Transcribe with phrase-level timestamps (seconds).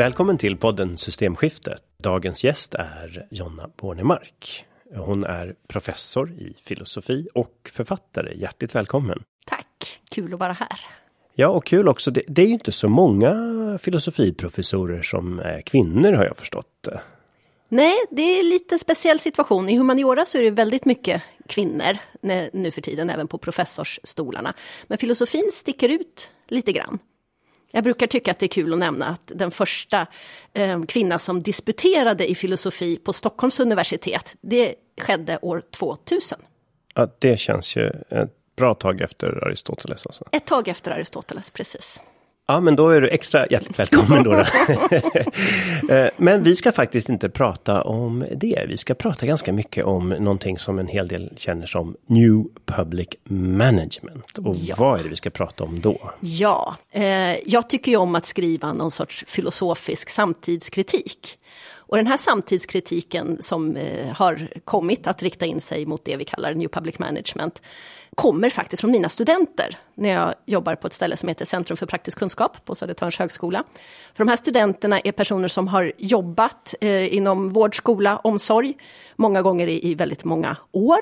[0.00, 1.82] Välkommen till podden Systemskiftet.
[1.98, 4.64] Dagens gäst är Jonna Bornemark.
[4.96, 8.38] Hon är professor i filosofi och författare.
[8.38, 9.22] Hjärtligt välkommen!
[9.46, 10.00] Tack!
[10.10, 10.80] Kul att vara här.
[11.34, 12.10] Ja, och kul också.
[12.10, 13.34] Det, det är ju inte så många
[13.80, 16.88] filosofiprofessorer som är kvinnor har jag förstått.
[17.68, 19.68] Nej, det är lite speciell situation.
[19.68, 21.98] I humaniora så är det väldigt mycket kvinnor
[22.52, 24.54] nu för tiden, även på professorsstolarna.
[24.86, 26.98] Men filosofin sticker ut lite grann.
[27.70, 30.06] Jag brukar tycka att det är kul att nämna att den första
[30.52, 36.38] eh, kvinna som disputerade i filosofi på Stockholms universitet, det skedde år 2000.
[36.94, 40.06] Ja, det känns ju ett bra tag efter Aristoteles.
[40.06, 40.24] Alltså.
[40.32, 42.00] Ett tag efter Aristoteles, precis.
[42.50, 44.44] Ja, men då är du extra hjärtligt välkommen då.
[45.90, 48.64] Eh, men vi ska faktiskt inte prata om det.
[48.68, 53.08] Vi ska prata ganska mycket om någonting som en hel del känner som New Public
[53.24, 54.38] Management.
[54.38, 54.74] Och ja.
[54.78, 56.10] vad är det vi ska prata om då?
[56.20, 57.04] Ja, eh,
[57.48, 61.38] jag tycker ju om att skriva någon sorts filosofisk samtidskritik.
[61.76, 66.24] Och den här samtidskritiken som eh, har kommit att rikta in sig mot det vi
[66.24, 67.62] kallar New Public Management
[68.20, 71.86] kommer faktiskt från mina studenter när jag jobbar på ett ställe som heter Centrum för
[71.86, 73.64] praktisk kunskap på Södertörns högskola.
[74.14, 78.74] För de här studenterna är personer som har jobbat eh, inom vård, skola, omsorg,
[79.16, 80.98] många gånger i, i väldigt många år.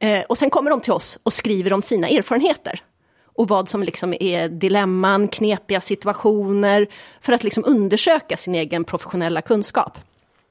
[0.00, 2.82] Eh, och sen kommer de till oss och skriver om sina erfarenheter
[3.24, 6.86] och vad som liksom är dilemman, knepiga situationer
[7.20, 9.98] för att liksom undersöka sin egen professionella kunskap.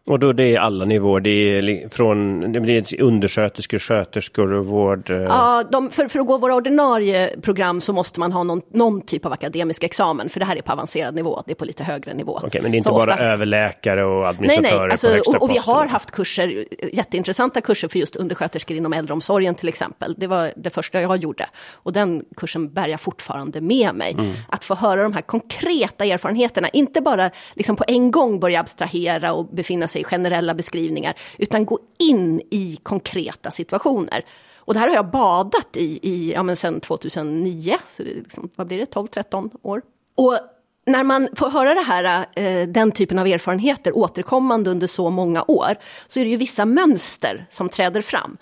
[0.09, 5.09] Och då det är alla nivåer, det är från det blir undersköterskor, sköterskor och vård?
[5.09, 5.17] Eh.
[5.17, 9.01] Ja, de, för, för att gå våra ordinarie program så måste man ha någon, någon,
[9.01, 11.83] typ av akademisk examen, för det här är på avancerad nivå, det är på lite
[11.83, 12.31] högre nivå.
[12.37, 13.25] Okej, okay, men det är inte så bara ofta...
[13.25, 17.61] överläkare och administratörer nej, nej, alltså, på högsta och, och vi har haft kurser, jätteintressanta
[17.61, 20.15] kurser för just undersköterskor inom äldreomsorgen till exempel.
[20.17, 21.45] Det var det första jag gjorde.
[21.73, 24.11] Och den kursen bär jag fortfarande med mig.
[24.11, 24.33] Mm.
[24.47, 29.33] Att få höra de här konkreta erfarenheterna, inte bara liksom på en gång börja abstrahera
[29.33, 34.25] och befinna sig i generella beskrivningar, utan gå in i konkreta situationer.
[34.55, 38.49] Och det här har jag badat i, i ja, men sedan 2009, så det liksom,
[38.55, 39.81] vad blir det, 12-13 år.
[40.15, 40.39] Och
[40.85, 45.43] när man får höra det här, eh, den typen av erfarenheter återkommande under så många
[45.47, 45.75] år,
[46.07, 48.37] så är det ju vissa mönster som träder fram.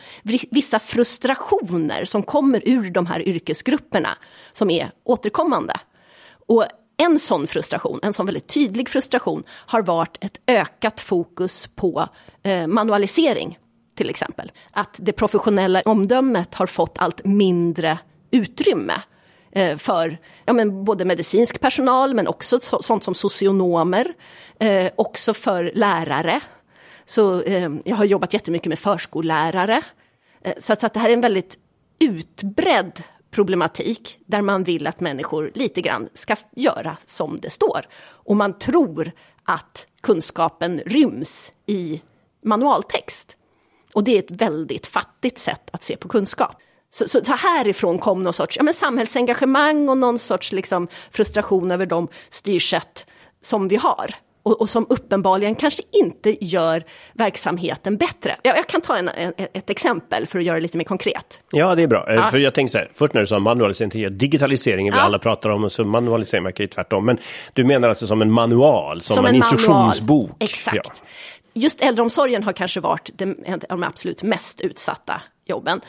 [0.51, 4.17] Vissa frustrationer som kommer ur de här yrkesgrupperna
[4.51, 5.73] som är återkommande.
[6.47, 6.65] Och
[6.97, 12.07] en sån frustration, en sån väldigt tydlig frustration, har varit ett ökat fokus på
[12.43, 13.59] eh, manualisering,
[13.95, 14.51] till exempel.
[14.71, 17.99] Att det professionella omdömet har fått allt mindre
[18.31, 19.01] utrymme
[19.51, 24.13] eh, för ja, men både medicinsk personal, men också sånt som socionomer,
[24.59, 26.41] eh, också för lärare.
[27.05, 29.81] Så eh, jag har jobbat jättemycket med förskollärare.
[30.41, 31.57] Eh, så att, så att det här är en väldigt
[31.99, 33.03] utbredd
[33.37, 37.87] problematik där man vill att människor lite grann ska göra som det står.
[38.01, 39.11] Och man tror
[39.43, 42.01] att kunskapen ryms i
[42.45, 43.37] manualtext.
[43.93, 46.55] Och det är ett väldigt fattigt sätt att se på kunskap.
[46.89, 51.71] Så, så, så härifrån kom någon sorts ja, men samhällsengagemang och någon sorts liksom, frustration
[51.71, 53.05] över de styrsätt
[53.41, 54.15] som vi har
[54.47, 58.35] och, och, som uppenbarligen kanske inte gör verksamheten bättre.
[58.43, 61.39] Jag, jag kan ta en, en, ett exempel för att göra det lite mer konkret.
[61.51, 62.09] Ja, det är bra.
[62.09, 62.23] Eh, ja.
[62.23, 65.03] För jag tänkte så här, först när du sa manualisering, digitalisering, vi ja.
[65.03, 67.05] alla pratar om, och så manualisering verkar ju tvärtom.
[67.05, 67.17] Men
[67.53, 70.31] du menar alltså som en manual, som, som en, en instruktionsbok?
[70.39, 70.75] Exakt.
[70.75, 70.91] Ja.
[71.53, 75.81] Just äldreomsorgen har kanske varit en av de absolut mest utsatta jobben.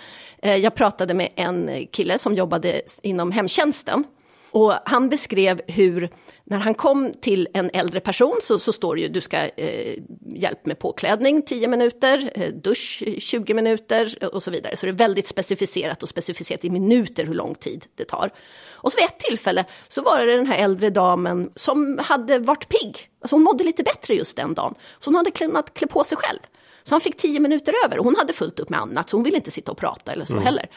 [0.42, 4.04] Eh, jag pratade med en kille som jobbade inom hemtjänsten
[4.50, 6.10] och han beskrev hur
[6.44, 9.98] när han kom till en äldre person så, så står det ju du ska eh,
[10.26, 14.76] hjälp med påklädning 10 minuter, eh, dusch 20 minuter och så vidare.
[14.76, 18.31] Så det är väldigt specificerat och specificerat i minuter hur lång tid det tar.
[18.66, 22.69] Och så vid ett tillfälle så var det den här äldre damen som hade varit
[22.69, 23.10] pigg.
[23.20, 24.75] Alltså hon mådde lite bättre just den dagen.
[24.98, 26.38] Så hon hade kunnat klä på sig själv.
[26.82, 29.25] Så han fick tio minuter över och hon hade fullt upp med annat så hon
[29.25, 30.44] ville inte sitta och prata eller så mm.
[30.44, 30.69] heller.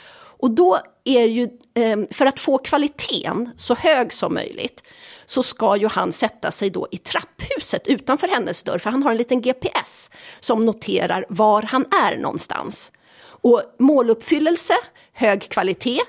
[0.42, 1.44] Och då är ju,
[1.74, 4.84] eh, för att få kvaliteten så hög som möjligt,
[5.26, 9.12] så ska ju han sätta sig då i trapphuset utanför hennes dörr, för han har
[9.12, 12.92] en liten GPS som noterar var han är någonstans.
[13.24, 14.74] Och måluppfyllelse,
[15.14, 16.02] hög kvalitet,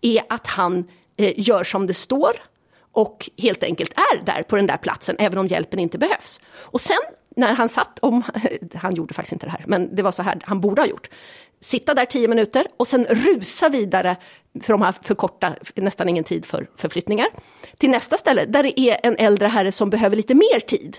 [0.00, 0.84] är att han
[1.16, 2.32] eh, gör som det står
[2.92, 6.40] och helt enkelt är där på den där platsen, även om hjälpen inte behövs.
[6.48, 7.02] Och sen
[7.38, 8.22] när han satt, om,
[8.74, 11.08] han gjorde faktiskt inte det här, men det var så här han borde ha gjort.
[11.60, 14.16] Sitta där tio minuter och sen rusa vidare,
[14.62, 17.26] för de har för korta, nästan ingen tid för förflyttningar,
[17.78, 20.96] till nästa ställe där det är en äldre herre som behöver lite mer tid,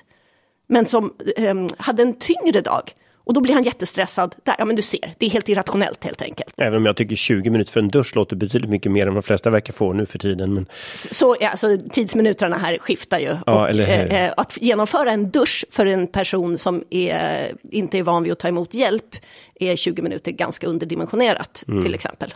[0.68, 2.92] men som eh, hade en tyngre dag.
[3.29, 4.35] Och då blir han jättestressad.
[4.43, 6.53] Där, ja men du ser, det är helt irrationellt helt enkelt.
[6.57, 9.23] Även om jag tycker 20 minuter för en dusch låter betydligt mycket mer än de
[9.23, 10.53] flesta verkar få nu för tiden.
[10.53, 10.65] Men...
[11.11, 13.37] Så ja, alltså, tidsminuterna här skiftar ju.
[13.45, 14.13] Ja, och, hur?
[14.13, 18.39] eh, att genomföra en dusch för en person som är, inte är van vid att
[18.39, 19.15] ta emot hjälp
[19.59, 21.83] är 20 minuter ganska underdimensionerat Mm.
[21.83, 22.33] till exempel.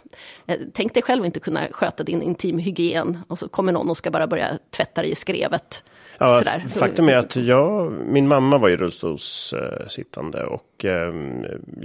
[0.48, 4.12] Eh, Tänk dig själv inte kunna sköta din intimhygien och så kommer någon och ska
[4.12, 5.84] bara börja tvätta dig i skrevet.
[6.20, 6.64] Ja, Sådär.
[6.80, 11.14] faktum är att jag, min mamma var ju rullstolssittande och eh,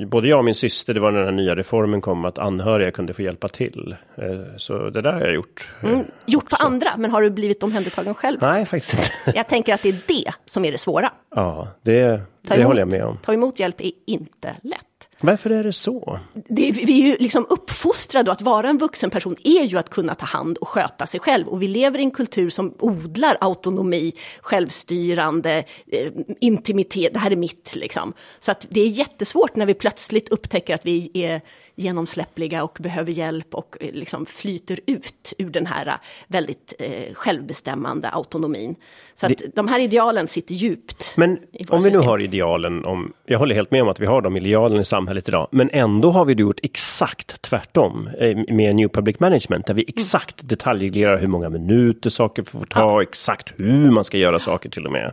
[0.06, 2.90] både jag och min syster, det var när den här nya reformen kom, att anhöriga
[2.90, 3.96] kunde få hjälpa till.
[4.16, 4.24] Eh,
[4.56, 5.72] så det där har jag gjort.
[5.82, 6.66] eh, Mm, gjort på också.
[6.66, 8.38] andra, men har du blivit omhändertagen själv?
[8.40, 9.08] Nej, faktiskt inte.
[9.38, 11.12] Jag tänker att det är det som är det svåra.
[11.34, 13.18] ja, det, det håller jag med om.
[13.22, 14.80] Ta emot hjälp är inte lätt.
[15.20, 16.20] Varför är det så?
[16.34, 19.90] det, vi är ju liksom uppfostrade och att vara en vuxen person är ju att
[19.90, 21.48] kunna ta hand och sköta sig själv.
[21.48, 27.36] Och vi lever i en kultur som odlar autonomi, självstyrande, eh, intimitet, det här är
[27.36, 28.12] mitt liksom.
[28.38, 31.40] Så att det är jättesvårt när vi plötsligt upptäcker att vi är
[31.78, 35.92] genomsläppliga och behöver hjälp och eh, liksom flyter ut ur den här eh,
[36.26, 38.74] väldigt eh, självbestämmande autonomin.
[39.14, 41.14] Så att de här idealen sitter djupt.
[41.16, 41.38] Men om
[41.68, 42.02] vi nu system.
[42.02, 45.28] har idealen om, jag håller helt med om att vi har de idealen i samhället
[45.28, 49.82] idag, men ändå har vi gjort exakt tvärtom eh, med New Public Management, där vi
[49.82, 49.92] Mm.
[49.96, 54.86] exakt detaljreglerar hur många minuter saker får ta, exakt hur man ska göra saker till
[54.86, 55.12] och med.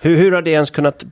[0.00, 1.04] Hur, hur har det ens kunnat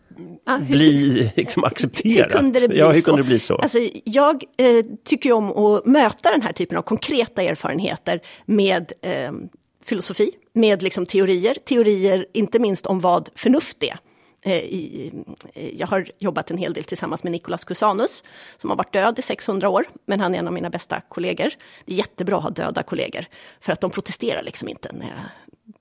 [0.46, 2.26] Ja, hur- bli liksom, accepterat?
[2.34, 3.04] Hur kunde det bli ja, hur så?
[3.04, 3.56] kunde det bli så?
[3.56, 8.92] Alltså, jag eh, tycker ju om att möta den här typen av konkreta erfarenheter med
[9.02, 9.32] eh,
[9.84, 11.54] filosofi, med liksom teorier.
[11.54, 13.98] Teorier, inte minst om vad förnuft är.
[14.42, 15.12] Eh, I,
[15.76, 18.24] jag har jobbat en hel del tillsammans med Nicolas Cusanus,
[18.56, 21.50] som har varit död i 600 år, men han är en av mina bästa kollegor.
[21.84, 23.24] Det är jättebra att ha döda kollegor,
[23.60, 25.16] för att de protesterar liksom inte när jag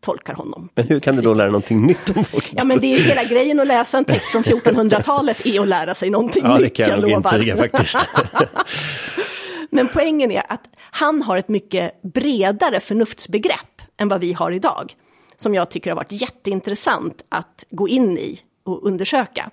[0.02, 0.70] tolkar honom.
[0.76, 2.54] men hur kan du då lära någonting nytt om folk?
[2.58, 5.96] Ja, men det är hela grejen att läsa en text från 1400-talet är att lära
[5.96, 7.36] sig någonting Ja, det nytt, kan jag nog lovar.
[7.38, 7.98] intyga faktiskt.
[9.70, 14.94] Men poängen är att han har ett mycket bredare förnuftsbegrepp än vad vi har idag.
[15.36, 19.50] Som jag tycker har varit jätteintressant att gå in i och undersöka.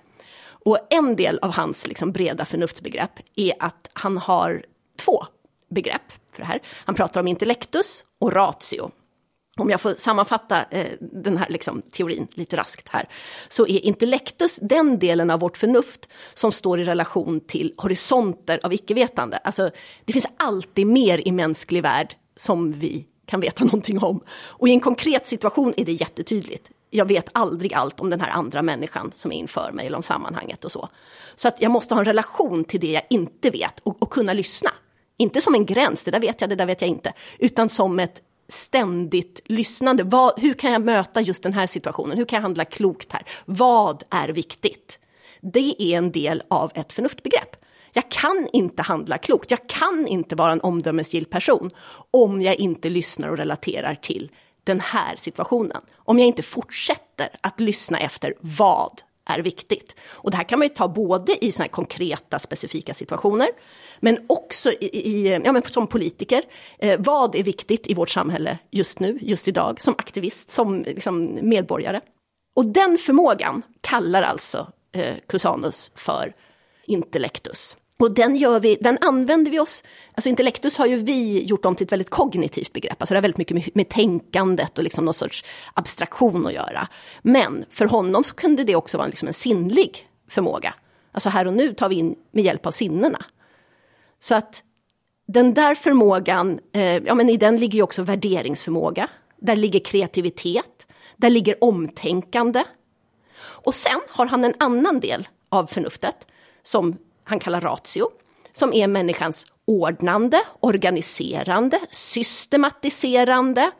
[0.47, 4.63] Och en del av hans liksom breda förnuftsbegrepp är att han har
[4.99, 5.25] två
[5.71, 6.01] begrepp
[6.33, 6.59] för det här.
[6.85, 8.91] Han pratar om intellektus och ratio.
[9.59, 13.09] Om jag får sammanfatta eh, den här liksom, teorin lite raskt här,
[13.47, 18.73] så är intellektus den delen av vårt förnuft som står i relation till horisonter av
[18.73, 19.37] icke-vetande.
[19.37, 19.69] Alltså,
[20.05, 24.23] det finns alltid mer i mänsklig värld som vi kan veta någonting om.
[24.29, 26.69] Och i en konkret situation är det jättetydligt.
[26.89, 30.03] Jag vet aldrig allt om den här andra människan som är inför mig eller om
[30.03, 30.89] sammanhanget och så.
[31.35, 34.33] Så att jag måste ha en relation till det jag inte vet och, och kunna
[34.33, 34.71] lyssna.
[35.17, 37.99] Inte som en gräns, det där vet jag, det där vet jag inte, utan som
[37.99, 40.03] ett ständigt lyssnande.
[40.03, 42.17] Vad, hur kan jag möta just den här situationen?
[42.17, 43.23] Hur kan jag handla klokt här?
[43.45, 44.99] Vad är viktigt?
[45.41, 47.55] Det är en del av ett förnuftbegrepp.
[47.93, 51.69] Jag kan inte handla klokt, jag kan inte vara en omdömesgill person
[52.11, 54.31] om jag inte lyssnar och relaterar till
[54.63, 55.81] den här situationen.
[55.95, 59.95] Om jag inte fortsätter att lyssna efter vad är viktigt.
[60.09, 63.47] Och det här kan man ju ta både i såna här konkreta specifika situationer,
[63.99, 66.43] men också i, i, ja, men som politiker.
[66.79, 71.39] Eh, vad är viktigt i vårt samhälle just nu, just idag, som aktivist, som liksom,
[71.41, 72.01] medborgare?
[72.55, 76.33] Och den förmågan kallar alltså eh, Cusanus för
[76.85, 77.77] intellectus.
[77.99, 81.75] Och den, gör vi, den använder vi oss, alltså intellectus har ju vi gjort om
[81.75, 85.05] till ett väldigt kognitivt begrepp, alltså det har väldigt mycket med, med tänkandet och liksom
[85.05, 85.43] någon sorts
[85.73, 86.87] abstraktion att göra.
[87.21, 90.73] Men för honom så kunde det också vara liksom en sinnlig förmåga.
[91.11, 93.25] Alltså här och nu tar vi in med hjälp av sinnena.
[94.25, 94.63] Så att
[95.27, 100.87] den där förmågan, eh, ja men i den ligger ju också värderingsförmåga, där ligger kreativitet,
[101.17, 102.63] där ligger omtänkande.
[103.37, 106.27] Och sen har han en annan del av förnuftet
[106.63, 108.09] som han kallar ratio,
[108.53, 113.71] som är människans ordnande, organiserande, systematiserande,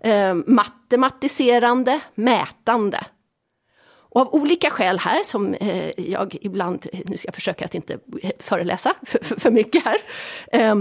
[0.00, 3.00] eh, matematiserande, mätande.
[4.10, 7.98] Och av olika skäl här, som eh, jag ibland, nu ska jag försöka att inte
[8.22, 9.98] eh, föreläsa för, för, för mycket här,
[10.52, 10.74] eh,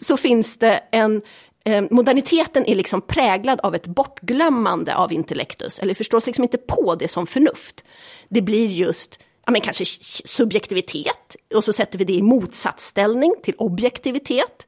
[0.00, 1.22] så finns det en
[1.64, 6.94] eh, moderniteten är liksom präglad av ett bortglömmande av intellektus, eller förstås liksom inte på
[6.94, 7.84] det som förnuft.
[8.28, 9.84] Det blir just ja, men kanske
[10.24, 14.66] subjektivitet, och så sätter vi det i motsatsställning till objektivitet.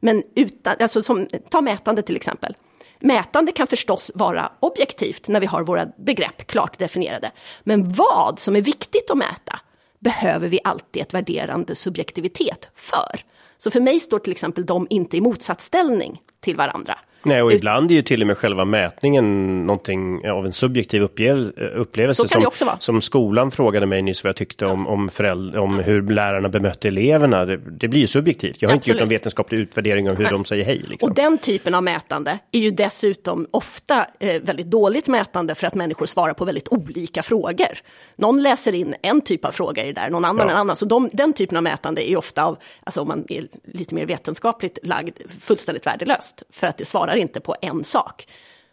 [0.00, 2.54] Men utan, alltså som, ta mätande till exempel.
[3.00, 7.32] Mätande kan förstås vara objektivt när vi har våra begrepp klart definierade.
[7.62, 9.60] Men vad som är viktigt att mäta
[9.98, 13.20] behöver vi alltid ett värderande subjektivitet för.
[13.58, 16.98] Så för mig står till exempel de inte i motsatsställning till varandra.
[17.22, 22.38] Nej, och ibland är ju till och med själva mätningen någonting av en subjektiv upplevelse.
[22.64, 22.78] Vara.
[22.78, 26.88] Som skolan frågade mig nyss vad jag tyckte om, om, föräldrar, om hur lärarna bemötte
[26.88, 27.44] eleverna.
[27.44, 28.62] Det, det blir ju subjektivt.
[28.62, 28.86] Jag har Absolut.
[28.86, 30.82] inte gjort någon vetenskaplig utvärdering av hur de säger hej.
[30.88, 31.10] Liksom.
[31.10, 35.74] Och den typen av mätande är ju dessutom ofta eh, väldigt dåligt mätande för att
[35.74, 37.78] människor svarar på väldigt olika frågor.
[38.16, 40.52] Någon läser in en typ av fråga i det där, någon annan Ja.
[40.52, 40.76] en annan.
[40.76, 43.94] Så de, den typen av mätande är ju ofta av, alltså om man är lite
[43.94, 46.42] mer vetenskapligt lagd, fullständigt värdelöst.
[46.52, 48.26] För att det svarar inte på en sak.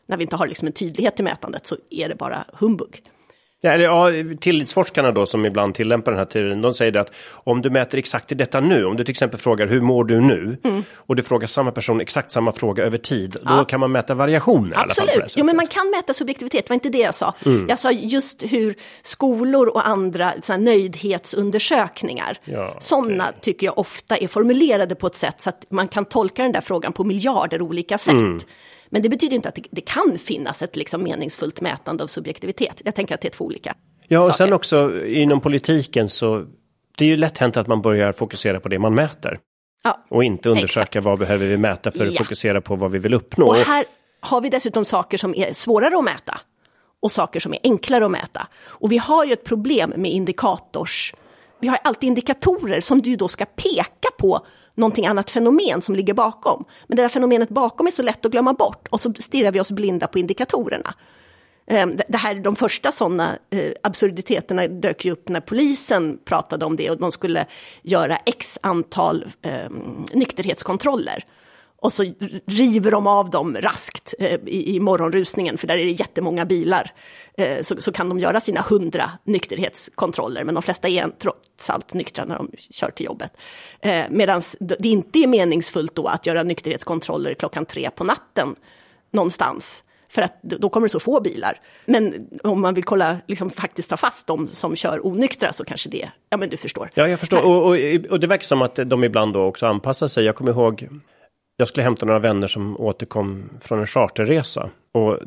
[0.05, 3.03] När vi inte har liksom en tydlighet i mätandet så är det bara humbug.
[3.67, 7.11] Ja, eller, ja, tillitsforskarna då som ibland tillämpar den här teorin, de säger det att
[7.31, 10.21] om du mäter exakt i detta nu, om du till exempel frågar hur mår du
[10.21, 10.57] nu?
[10.63, 10.83] Mm.
[10.95, 14.79] Och du frågar samma person exakt samma fråga över tid, då kan man mäta variationer
[14.79, 17.33] Absolut, jo, men man kan mäta subjektivitet, det var inte det jag sa.
[17.67, 24.27] Jag sa just hur skolor och andra såna nöjdhetsundersökningar, Ja, sådana tycker jag ofta är
[24.27, 27.97] formulerade på ett sätt så att man kan tolka den där frågan på miljarder olika
[27.97, 28.45] sätt.
[28.89, 32.81] Men det betyder inte att det, det kan finnas ett liksom meningsfullt mätande av subjektivitet.
[32.85, 33.75] Jag tänker att det är två olika
[34.07, 34.37] Ja, och saker.
[34.37, 36.45] sen också inom politiken så
[36.97, 39.39] det är ju lätt hänt att man börjar fokusera på det man mäter.
[39.83, 40.05] Ja.
[40.09, 41.05] Och inte undersöka Exakt.
[41.05, 42.17] vad behöver vi mäta för att Ja.
[42.23, 43.47] fokusera på vad vi vill uppnå.
[43.47, 43.85] Och här
[44.19, 46.39] har vi dessutom saker som är svårare att mäta
[47.01, 48.47] och saker som är enklare att mäta.
[48.65, 51.13] Och vi har ju ett problem med indikators...
[51.59, 54.45] Vi har alltid indikatorer som du då ska peka på
[54.77, 56.65] någonting annat fenomen som ligger bakom.
[56.87, 59.59] Men det där fenomenet bakom är så lätt att glömma bort och så stirrar vi
[59.59, 60.93] oss blinda på indikatorerna.
[61.67, 66.75] Ehm, det- här, de första sådana eh, absurditeterna dök ju upp när polisen pratade om
[66.75, 67.45] det och de skulle
[67.81, 71.23] göra x antal ehm, nykterhetskontroller.
[71.79, 72.03] Och så
[72.45, 76.91] river de av dem raskt eh, i, i morgonrusningen, för där är det jättemånga bilar.
[77.37, 81.93] Eh, så, så kan de göra sina hundra nykterhetskontroller, men de flesta är trots allt
[81.93, 83.31] nyktra när de kör till jobbet.
[83.79, 88.55] Eh, Medan det inte är meningsfullt då att göra nykterhetskontroller klockan tre på natten
[89.11, 89.83] någonstans.
[90.09, 91.61] För att då kommer det så få bilar.
[91.85, 95.89] Men om man vill kolla, liksom faktiskt ta fast de som kör onyktra så kanske
[95.89, 96.89] det, ja men du förstår.
[96.93, 97.41] Ja, jag förstår.
[97.41, 97.77] Och, och,
[98.09, 100.25] och det verkar som att de ibland då också anpassar sig.
[100.25, 100.89] Jag kommer ihåg,
[101.57, 104.69] jag skulle hämta några vänner som återkom från en charterresa.
[104.91, 105.19] Och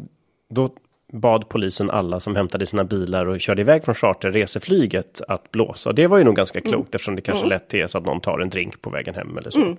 [0.51, 0.71] då
[1.13, 5.89] bad polisen alla som hämtade sina bilar och körde iväg från charterreseflyget att blåsa.
[5.89, 6.87] Och det var ju nog ganska klokt Mm.
[6.93, 9.51] eftersom det kanske lätt är så att någon tar en drink på vägen hem eller
[9.51, 9.77] så.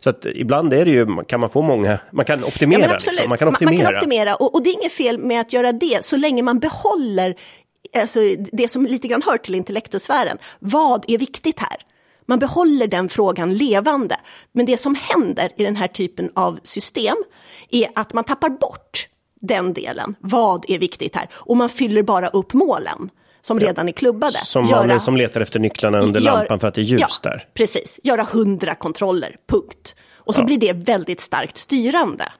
[0.00, 2.80] Så att ibland är det ju, kan man få många, man kan optimera.
[2.80, 3.28] Ja, liksom.
[3.28, 3.74] Man kan optimera.
[3.74, 6.42] man kan optimera och, och det är inget fel med att göra det så länge
[6.42, 7.34] man behåller
[7.96, 8.20] alltså,
[8.52, 10.38] det som lite grann hör till intellektusfären.
[10.58, 11.76] Vad är viktigt här?
[12.26, 14.16] Man behåller den frågan levande.
[14.52, 17.16] Men det som händer i den här typen av system
[17.70, 19.08] är att man tappar bort
[19.40, 20.14] den delen.
[20.20, 21.28] Vad är viktigt här?
[21.32, 23.10] Och man fyller bara upp målen
[23.42, 24.38] som redan är klubbade.
[24.38, 27.00] Som Göra- vanlig som letar efter nycklarna under Gör- lampan för att det är ljus
[27.00, 27.48] ja, där.
[27.54, 29.96] Precis, göra hundra kontroller, punkt.
[30.16, 30.44] Och så Ja.
[30.44, 32.32] blir det väldigt starkt styrande.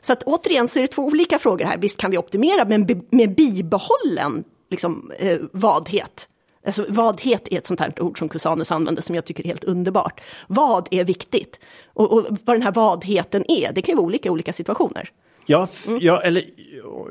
[0.00, 1.78] Så att återigen så är det två olika frågor här.
[1.78, 6.28] Visst kan vi optimera, men med bibehållen liksom, eh, vadhet.
[6.66, 9.64] Alltså, vadhet är ett sånt här ord som Cusanus använder som jag tycker är helt
[9.64, 10.20] underbart.
[10.46, 11.60] Vad är viktigt?
[11.86, 15.08] Och, och vad den här vadheten är, det kan ju vara olika i olika situationer.
[15.46, 16.44] Ja, f- ja, eller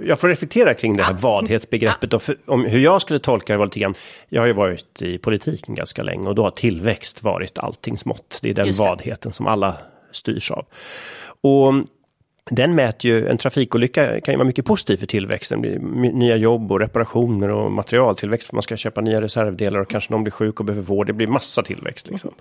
[0.06, 3.58] jag får reflektera kring det här vadhetsbegreppet och för, om hur jag skulle tolka det
[3.60, 3.94] var lite grann.
[4.30, 8.40] Jag har ju varit i politiken ganska länge och då har tillväxt varit alltings mått.
[8.42, 9.78] Det är den vadheten som alla
[10.12, 10.66] styrs av.
[11.42, 11.74] Och
[12.52, 15.60] den mäter ju, en trafikolycka kan ju vara mycket positiv för tillväxten.
[16.14, 20.24] Nya jobb och reparationer och materialtillväxt för man ska köpa nya reservdelar och kanske någon
[20.24, 21.08] blir sjuk och behöver vård.
[21.08, 22.32] Det blir massa tillväxt liksom.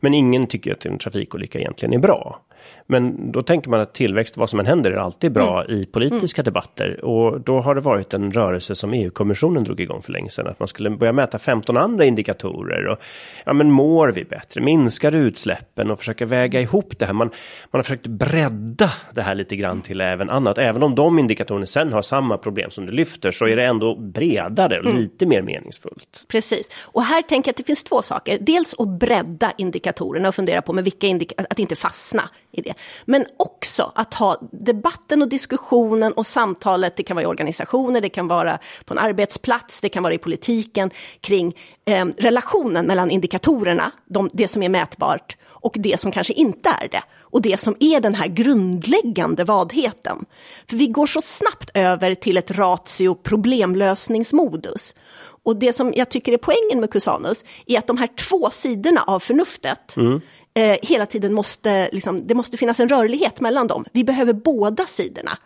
[0.00, 2.40] Men ingen tycker att en trafikolycka egentligen är bra.
[2.86, 6.42] Men då tänker man att tillväxt, vad som än händer, är alltid bra i politiska
[6.42, 7.04] debatter.
[7.04, 10.46] Och då har det varit en rörelse som EU-kommissionen drog igång för länge sedan.
[10.46, 12.86] Att man skulle börja mäta 15 andra indikatorer.
[12.86, 12.98] Och,
[13.46, 14.60] ja, men mår vi bättre?
[14.60, 15.90] Minskar utsläppen?
[15.90, 17.12] Och försöka väga ihop det här.
[17.12, 17.30] Man,
[17.70, 20.58] man har försökt bredda det här lite grann till även annat.
[20.58, 23.96] Även om de indikatorerna sen har samma problem som du lyfter så är det ändå
[23.96, 26.24] bredare och lite mer meningsfullt.
[26.28, 26.68] Precis.
[26.84, 28.38] Och här tänker jag att det finns två saker.
[28.40, 32.74] Dels att bredda indikatorerna och fundera på med vilka indika- att inte fastna i det.
[33.04, 38.08] Men också att ha debatten och diskussionen och samtalet, det kan vara i organisationer, det
[38.08, 40.90] kan vara på en arbetsplats, det kan vara i politiken,
[41.20, 46.68] kring eh, relationen mellan indikatorerna, de, det som är mätbart, och det som kanske inte
[46.68, 47.02] är det.
[47.20, 50.24] Och det som är den här grundläggande vadheten.
[50.70, 54.94] För vi går så snabbt över till ett ratio problemlösningsmodus.
[55.42, 59.02] Och det som jag tycker är poängen med Cusanus är att de här två sidorna
[59.06, 60.20] av förnuftet mm
[60.54, 63.84] eh, hela tiden måste, liksom, det måste finnas en rörlighet mellan dem.
[63.92, 65.38] Vi behöver båda sidorna.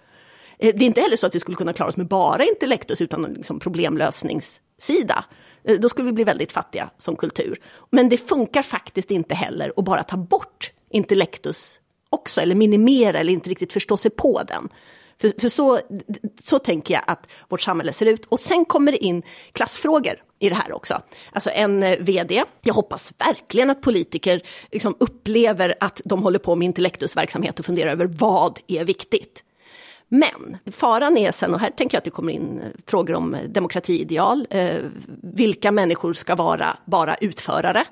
[0.58, 3.00] Eh, det är inte heller så att vi skulle kunna klara oss med bara intellektus
[3.00, 5.24] utan en liksom, problemlösningssida.
[5.64, 7.60] Eh, då skulle vi bli väldigt fattiga som kultur.
[7.90, 11.80] Men det funkar faktiskt inte heller att bara ta bort intellektus
[12.10, 14.68] också, eller minimera eller inte riktigt förstå sig på den.
[15.20, 15.80] För, för så,
[16.42, 18.24] så tänker jag att vårt samhälle ser ut.
[18.24, 21.02] Och sen kommer det in klassfrågor i det här också.
[21.32, 26.56] Alltså en eh, vd, jag hoppas verkligen att politiker liksom upplever att de håller på
[26.56, 29.44] med intellektusverksamhet och funderar över vad är viktigt.
[30.08, 33.34] Men faran är sen, och här tänker jag att det kommer in eh, frågor om
[33.34, 34.76] eh, demokratiideal, eh,
[35.22, 37.84] vilka människor ska vara bara utförare,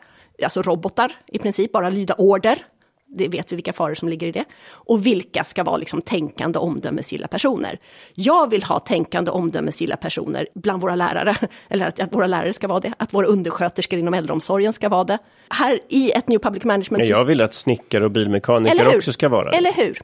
[0.45, 2.67] alltså robotar i princip, bara lyda order
[3.13, 4.45] det vet vi vilka faror som ligger i det.
[4.71, 7.79] Och vilka ska vara liksom tänkande, omdömesgilla personer.
[8.15, 11.37] Jag vill ha tänkande, omdömesgilla personer bland våra lärare.
[11.69, 15.05] Eller att, att, våra lärare ska vara det, att våra undersköterskor inom äldreomsorgen ska vara
[15.05, 15.19] det.
[15.55, 17.07] Här i ett New Public Management...
[17.07, 19.57] Jag vill att snickare och bilmekaniker också ska vara det.
[19.57, 19.99] Eller hur?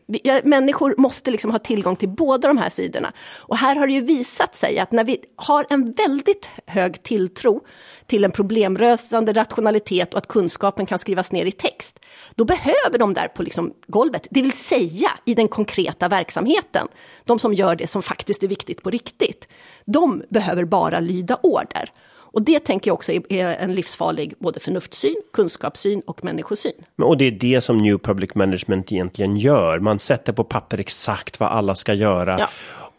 [0.49, 3.13] Människor måste liksom ha tillgång till båda de här sidorna.
[3.39, 7.61] Och här har det ju visat sig att när vi har en väldigt hög tilltro
[8.07, 11.99] till en problemlösande rationalitet och att kunskapen kan skrivas ner i text,
[12.35, 16.89] då behöver de där på liksom golvet, det vill säga i den konkreta verksamheten,
[17.25, 19.49] de som gör det som faktiskt är viktigt på riktigt,
[19.85, 21.91] de behöver bara lyda order.
[22.39, 26.73] Och det tänker jag också är en livsfarlig både förnuftssyn, kunskapssyn och människosyn.
[26.97, 29.79] Och det är det som New Public Management egentligen gör.
[29.79, 32.37] Man sätter på papper exakt vad alla ska göra.
[32.39, 32.49] Ja.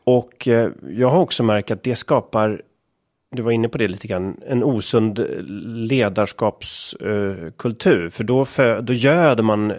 [0.03, 2.61] Och eh, jag har också märkt att det skapar
[3.31, 5.25] du var inne på det lite grann, en osund
[5.89, 8.09] ledarskapskultur.
[8.09, 9.73] för då, för, då göder man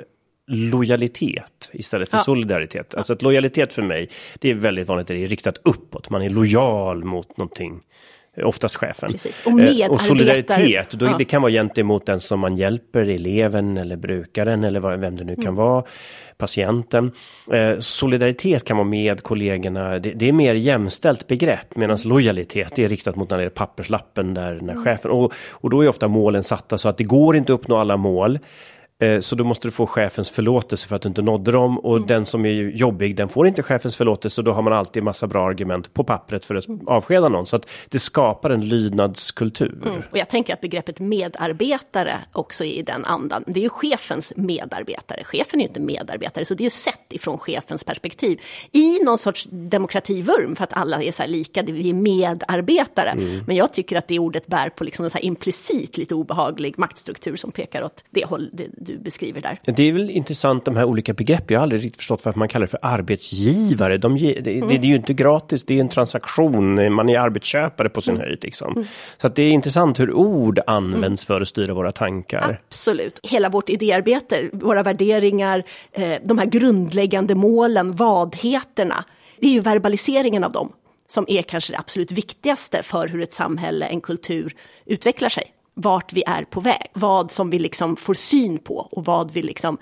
[0.46, 2.22] lojalitet istället för ja.
[2.22, 2.94] solidaritet.
[2.94, 6.10] Alltså att lojalitet för mig, det är väldigt vanligt, det är riktat uppåt.
[6.10, 7.82] Man är lojal mot någonting
[8.44, 9.12] oftast chefen.
[9.12, 9.42] Precis.
[9.46, 11.14] Och, eh, och solidaritet, då, ja.
[11.18, 15.34] det kan vara gentemot den som man hjälper, eleven eller brukaren eller vem det nu
[15.34, 15.54] kan mm.
[15.54, 15.84] vara,
[16.38, 17.12] patienten.
[17.52, 22.88] Eh, solidaritet kan vara med kollegorna, det, det är mer jämställt begrepp, medan lojalitet är
[22.88, 24.84] riktat mot den papperslappen där när mm.
[24.84, 27.76] chefen, och, och då är ofta målen satta så att det går inte att uppnå
[27.76, 28.38] alla mål.
[29.00, 31.96] Eh, så då måste du få chefens förlåtelse för att du inte nådde dem och
[31.96, 32.06] mm.
[32.06, 35.26] den som är jobbig den får inte chefens förlåtelse och då har man alltid massa
[35.26, 36.88] bra argument på pappret för att mm.
[36.88, 37.46] avskeda någon.
[37.46, 39.78] Så att det skapar en lydnadskultur.
[39.86, 40.02] Mm.
[40.10, 43.44] Och jag tänker att begreppet medarbetare också är i den andan.
[43.46, 45.24] Det är ju chefens medarbetare.
[45.24, 48.40] Chefen är ju inte medarbetare så det är ju sett ifrån chefens perspektiv.
[48.72, 53.10] I någon sorts demokrativurm för att alla är så här lika, vi är medarbetare.
[53.10, 53.44] Mm.
[53.46, 57.36] Men jag tycker att det ordet bär på liksom en så implicit lite obehaglig maktstruktur
[57.36, 58.50] som pekar åt det hållet
[58.90, 59.58] du beskriver där.
[59.64, 61.54] Det är väl intressant de här olika begreppen.
[61.54, 63.98] Jag har aldrig riktigt förstått varför man kallar det för arbetsgivare.
[63.98, 64.68] De ge, det, mm.
[64.68, 66.94] det, är ju inte gratis, det är en transaktion.
[66.94, 68.26] Man är arbetsköpare på sin mm.
[68.26, 68.38] höjd.
[68.42, 68.72] Liksom.
[68.72, 68.86] Mm.
[69.20, 72.60] Så det är intressant hur ord används för att styra våra tankar.
[72.68, 73.20] Absolut.
[73.22, 79.04] Hela vårt idéarbete, våra värderingar, eh, de här grundläggande målen, vadheterna.
[79.40, 80.72] Det är ju verbaliseringen av dem
[81.08, 84.52] som är kanske det absolut viktigaste för hur ett samhälle, en kultur
[84.86, 89.04] utvecklar sig vart vi är på väg, vad som vi liksom får syn på och
[89.04, 89.78] vad vi liksom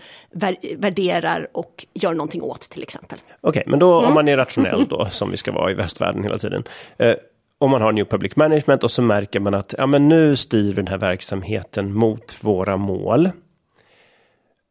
[0.77, 3.19] värderar och gör någonting åt till exempel.
[3.41, 4.09] Okej, okay, men då mm.
[4.09, 6.65] om man är rationell då, som vi ska vara i västvärlden hela tiden.
[6.99, 7.15] Eh,
[7.59, 10.75] om man har New Public Management och så märker man att ja, men nu styr
[10.75, 13.31] den här verksamheten mot våra mål.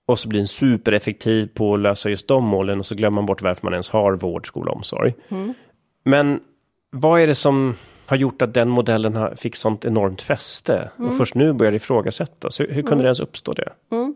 [0.06, 3.26] Och så blir den supereffektiv på att lösa just de målen och så glömmer man
[3.26, 5.13] bort varför man ens har vård, skola omsorg.
[5.30, 5.54] Mm.
[6.04, 6.40] Men
[6.92, 7.76] vad är det som
[8.08, 10.89] har gjort att den modellen fick sånt enormt fäste.
[11.00, 11.10] Mm.
[11.10, 12.60] Och först nu börjar ifrågasättas.
[12.60, 12.98] Hur, hur kunde mm.
[12.98, 13.70] det ens uppstå det?
[13.91, 14.15] Mm.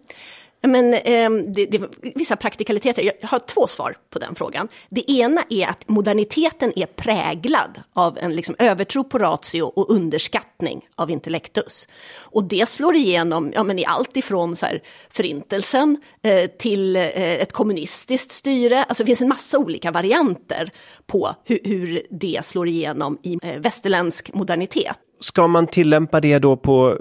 [0.63, 1.81] Men, eh, det, det,
[2.15, 3.03] vissa praktikaliteter.
[3.21, 4.67] Jag har två svar på den frågan.
[4.89, 10.87] Det ena är att moderniteten är präglad av en liksom, övertro på ratio och underskattning
[10.95, 11.87] av intellektus.
[12.19, 17.03] Och det slår igenom ja, men i allt ifrån så här, förintelsen eh, till eh,
[17.15, 18.83] ett kommunistiskt styre.
[18.83, 20.71] Alltså det finns en massa olika varianter
[21.07, 24.97] på hur, hur det slår igenom i eh, västerländsk modernitet.
[25.19, 26.97] Ska man tillämpa det då på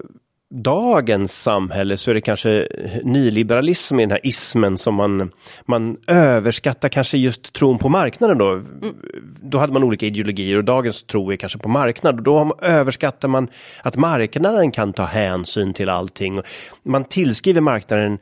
[0.54, 2.68] dagens samhälle så är det kanske
[3.02, 5.30] nyliberalism i den här ismen som man,
[5.66, 8.52] man överskattar kanske just tron på marknaden då.
[8.52, 8.94] Mm.
[9.42, 13.28] Då hade man olika ideologier och dagens tro är kanske på marknad och då överskattar
[13.28, 13.48] man
[13.82, 16.40] att marknaden kan ta hänsyn till allting.
[16.82, 18.18] Man tillskriver marknaden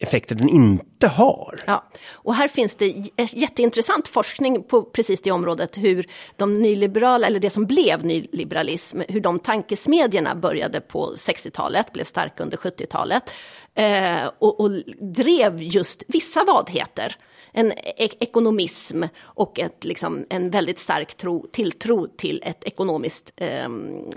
[0.00, 1.60] effekter den inte har.
[1.66, 2.86] Ja, och här finns det
[3.32, 6.06] jätteintressant forskning på precis det området, hur
[6.36, 12.42] de nyliberala, eller det som blev nyliberalism, hur de tankesmedjorna började på 60-talet, blev starka
[12.42, 13.30] under 70-talet
[13.74, 17.16] eh, och, och drev just vissa vadheter
[17.52, 23.68] en ek ekonomism och ett, liksom, en väldigt stark tro, tilltro till ett ekonomiskt eh,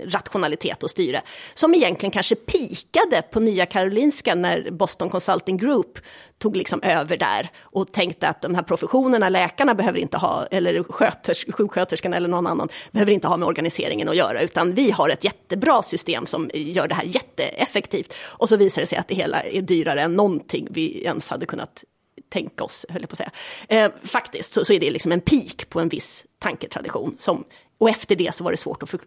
[0.04, 1.22] rationalitet och styre.
[1.54, 5.98] Som egentligen kanske pikade på Nya Karolinska när Boston Consulting Group
[6.38, 10.82] tog liksom över där och tänkte att de här professionerna, läkarna behöver inte ha, eller
[10.82, 15.08] sköters, sjuksköterskan eller någon annan, behöver inte ha med organiseringen att göra, utan vi har
[15.08, 18.14] ett jättebra system som gör det här jätteeffektivt.
[18.14, 21.46] Och så visar det sig att det hela är dyrare än någonting vi ens hade
[21.46, 21.84] kunnat
[22.32, 23.30] tänka oss, höll jag på att säga.
[23.68, 27.44] Eh, faktiskt så, så är det liksom en peak på en viss tanketradition som
[27.82, 29.00] och efter det så var det svårt att för,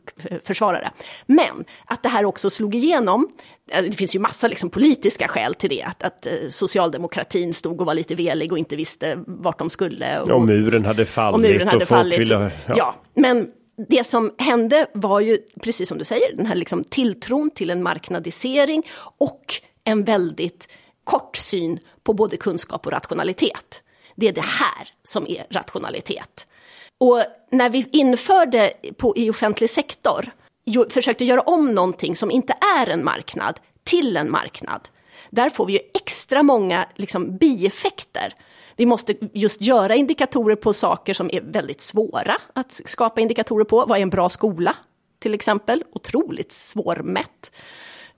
[0.43, 0.91] försvara det.
[1.25, 3.27] Men att det här också slog igenom,
[3.71, 7.81] eh, det finns ju massa liksom politiska skäl till det, att, att eh, socialdemokratin stod
[7.81, 10.19] och var lite velig och inte visste vart de skulle.
[10.19, 11.33] Och, och muren hade fallit.
[11.33, 12.19] Och muren hade och fallit.
[12.19, 12.73] Ville, ja.
[12.77, 13.47] ja, men
[13.89, 17.83] det som hände var ju, precis som du säger, den här liksom tilltron till en
[17.83, 18.83] marknadisering
[19.17, 19.43] och
[19.83, 20.67] en väldigt
[21.05, 23.81] kort syn på både kunskap och rationalitet.
[24.15, 26.47] Det är det här som är rationalitet.
[26.97, 30.31] Och när vi införde på, i offentlig sektor,
[30.65, 34.87] jo, försökte göra om någonting som inte är en marknad till en marknad,
[35.29, 38.33] där får vi ju extra många liksom, bieffekter.
[38.75, 43.85] Vi måste just göra indikatorer på saker som är väldigt svåra att skapa indikatorer på.
[43.85, 44.75] Vad är en bra skola?
[45.19, 47.51] Till exempel, otroligt svårmätt.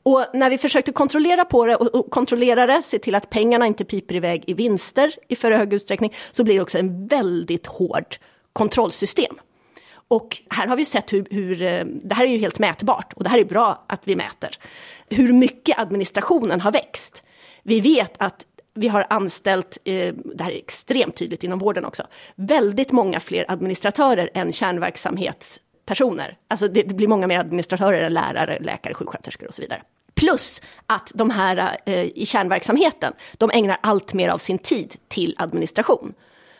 [0.07, 3.85] Och när vi försökte kontrollera på det och kontrollera det, se till att pengarna inte
[3.85, 8.15] piper iväg i vinster i för hög utsträckning, så blir det också en väldigt hård
[8.53, 9.35] kontrollsystem.
[10.07, 13.23] Och här har vi sett hur, hur, eh, det här är ju helt mätbart och
[13.23, 14.57] det här är bra att vi mäter,
[15.09, 17.23] hur mycket administrationen har växt.
[17.63, 22.03] Vi vet att vi har anställt, eh, det här är extremt tydligt inom vården också,
[22.35, 26.37] väldigt många fler administratörer än kärnverksamhetspersoner.
[26.47, 29.81] Alltså det, det blir många mer administratörer än lärare, läkare, sjuksköterskor och så vidare.
[30.17, 35.35] Plus att de här eh, i kärnverksamheten, de ägnar allt mer av sin tid till
[35.37, 36.13] administration.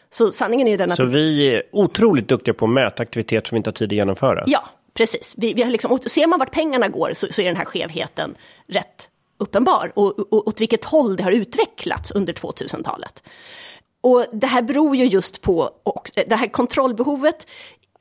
[0.09, 0.97] Så sanningen är den att...
[0.97, 3.95] Så vi är otroligt duktiga på att mäta aktivitet som vi inte har tid att
[3.95, 4.43] genomföra?
[4.47, 5.33] Ja, precis.
[5.37, 7.65] Vi, vi har liksom, och ser man vart pengarna går så, så är den här
[7.65, 8.35] skevheten
[8.67, 9.91] rätt uppenbar.
[9.95, 13.23] Och, och åt vilket håll det har utvecklats under 2000-talet.
[14.01, 17.47] Och det här beror ju just på, och det här kontrollbehovet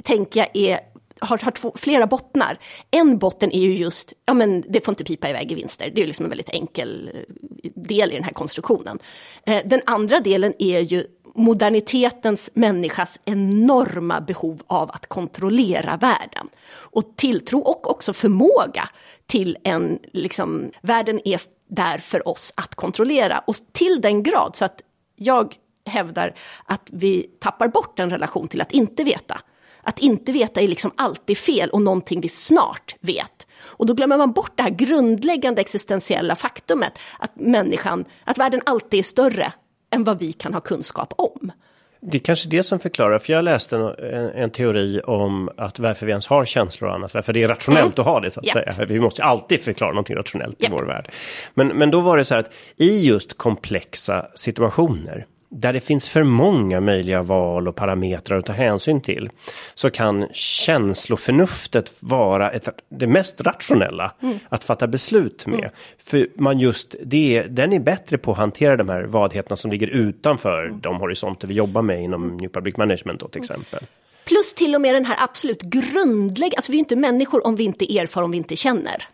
[0.03, 0.81] tänker jag är
[1.21, 2.59] har, har två, flera bottnar.
[2.91, 5.93] En botten är ju just, ja men det får inte pipa iväg i vinster.
[5.95, 8.99] Det är liksom en väldigt enkel eh, del i den här konstruktionen.
[9.47, 16.49] Eh, den andra delen är ju modernitetens människas enorma behov av att kontrollera världen.
[16.69, 18.89] Och tilltro och också förmåga
[19.27, 23.39] till en, liksom, världen är där för oss att kontrollera.
[23.39, 24.83] Och till den grad så att
[25.17, 25.55] jag
[25.87, 29.41] hävdar att vi tappar bort en relation till att inte veta.
[29.87, 33.47] Att inte veta är liksom alltid fel och någonting vi snart vet.
[33.59, 38.99] Och då glömmer man bort det här grundläggande existentiella faktumet att människan, att världen alltid
[38.99, 39.53] är större
[39.91, 41.53] än vad vi kan ha kunskap om.
[42.01, 46.07] Det är kanske det som förklarar, för jag läste en, en, teori om att varför
[46.07, 48.09] vi ens har känslor och annat, varför det är rationellt mm.
[48.09, 48.53] att ha det så att yep.
[48.53, 48.87] säga.
[48.89, 50.71] Vi måste alltid förklara någonting rationellt yep.
[50.71, 51.11] i vår värld.
[51.55, 56.09] Men, men då var det så här att i just komplexa situationer där det finns
[56.09, 59.31] för många möjliga val och parametrar att ta hänsyn till
[59.75, 64.39] så kan känsloförnuftet vara ett, det mest rationella mm.
[64.49, 65.59] att fatta beslut med.
[65.59, 65.71] Mm.
[65.99, 69.89] För man just det, den är bättre på att hantera de här vadheterna som ligger
[69.89, 70.81] utanför mm.
[70.81, 73.45] de horisonter vi jobbar med inom New Public Management då, till mm.
[73.45, 73.89] exempel.
[74.25, 77.65] Plus till och med den här absolut grundläggande, alltså vi är inte människor om vi
[77.65, 79.09] inte erfar, om vi inte känner.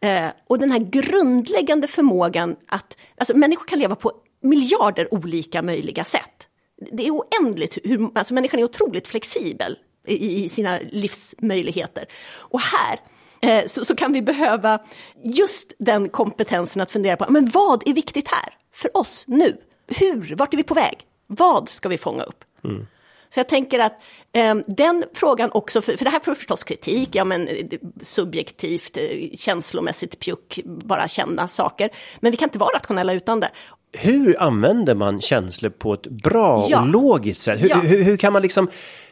[0.00, 4.12] Eh, och den här grundläggande förmågan att, alltså människor kan leva på
[4.44, 6.48] miljarder olika möjliga sätt.
[6.92, 12.06] Det är oändligt, hur, alltså människan är otroligt flexibel i, i sina livsmöjligheter.
[12.36, 13.00] Och här
[13.40, 14.78] eh, så, så, kan vi behöva
[15.24, 18.54] just den kompetensen att fundera på, men vad är viktigt här?
[18.72, 19.56] För oss nu?
[19.86, 20.34] Hur?
[20.36, 20.98] Vart är vi på väg?
[21.26, 22.44] Vad ska vi fånga upp?
[22.64, 22.86] Mm.
[23.34, 27.08] Så jag tänker att eh, den frågan också, för, för det här får förstås kritik,
[27.12, 27.66] ja men eh,
[28.02, 31.90] subjektivt, eh, känslomässigt pjuck, bara känna saker.
[32.20, 33.50] Men vi kan inte vara rationella utan det
[33.92, 36.80] hur använder man känslor på ett bra ja.
[36.80, 37.62] och logiskt sätt?
[37.62, 37.76] Hur, ja.
[37.76, 38.70] hur, hur, kan man liksom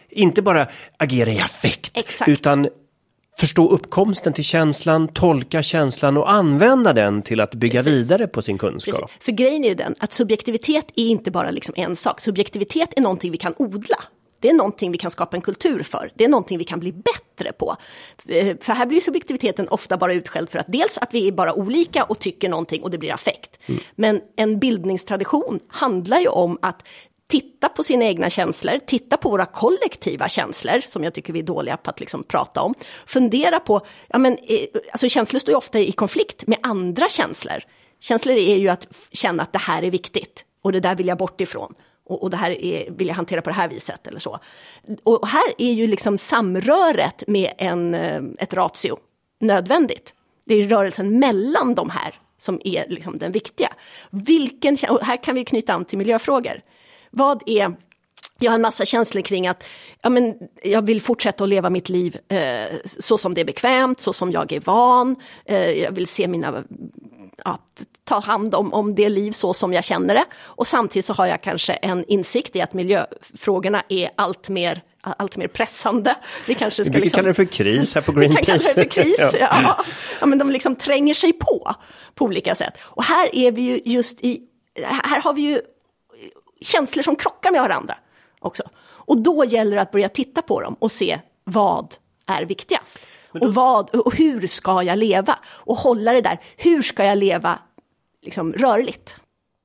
[0.08, 2.28] inte bara agera i affekt Exakt.
[2.28, 2.68] utan
[3.38, 7.98] förstå uppkomsten till känslan, tolka känslan och använda den till att bygga Precis.
[7.98, 9.00] vidare på sin kunskap.
[9.00, 9.24] Precis.
[9.24, 12.20] För grejen är ju den att subjektivitet är inte bara liksom en sak.
[12.20, 14.04] Subjektivitet är någonting vi kan odla.
[14.42, 16.10] Det är någonting vi kan skapa en kultur för.
[16.14, 17.76] Det är någonting vi kan bli bättre på.
[18.28, 21.54] Eh, för här blir subjektiviteten ofta bara utskälld för att dels att vi är bara
[21.54, 23.58] olika och tycker någonting och det blir affekt.
[23.66, 23.80] Mm.
[23.94, 26.82] Men en bildningstradition handlar ju om att
[27.32, 31.42] titta på sina egna känslor, titta på våra kollektiva känslor, som jag tycker vi är
[31.42, 32.74] dåliga på att liksom prata om.
[33.06, 34.58] Fundera på, ja men, eh,
[34.92, 37.62] alltså känslor står ju ofta i konflikt med andra känslor.
[38.00, 41.18] Känslor är ju att känna att det här är viktigt och det där vill jag
[41.18, 44.20] bort ifrån och, och det här är, vill jag hantera på det här viset eller
[44.20, 44.38] så.
[45.02, 48.98] Och här är ju liksom samröret med en, eh, ett ratio
[49.40, 50.14] nödvändigt.
[50.44, 53.72] Det är rörelsen mellan de här som är liksom den viktiga.
[54.10, 56.62] Vilken, och här kan vi knyta an till miljöfrågor.
[57.12, 57.76] Vad är
[58.42, 59.64] jag har en massa känslor kring att
[60.02, 64.00] ja, men jag vill fortsätta att leva mitt liv eh, så som det är bekvämt,
[64.00, 65.16] så som jag är van.
[65.44, 66.64] Eh, jag vill se mina,
[67.44, 67.58] ja,
[68.04, 70.24] ta hand om, om det liv så som jag känner det.
[70.42, 75.36] Och samtidigt så har jag kanske en insikt i att miljöfrågorna är allt mer allt
[75.36, 76.16] mer pressande.
[76.46, 78.40] Vi kanske ska vi liksom, kallar det för kris här på Greenpeace.
[78.40, 79.30] Vi kan kalla det för kris, ja.
[79.40, 79.84] ja.
[80.20, 80.26] ja.
[80.26, 81.74] men de liksom tränger sig på,
[82.14, 82.74] på olika sätt.
[82.80, 84.40] Och här är vi ju just i,
[84.82, 85.60] här har vi ju
[86.62, 87.96] känslor som krockar med varandra
[88.40, 88.62] också.
[88.82, 91.94] Och då gäller det att börja titta på dem och se vad
[92.26, 92.98] är viktigast.
[93.32, 93.40] Då...
[93.40, 95.38] Och, vad, och hur ska jag leva?
[95.46, 97.58] Och hålla det där, hur ska jag leva
[98.22, 99.16] liksom, rörligt?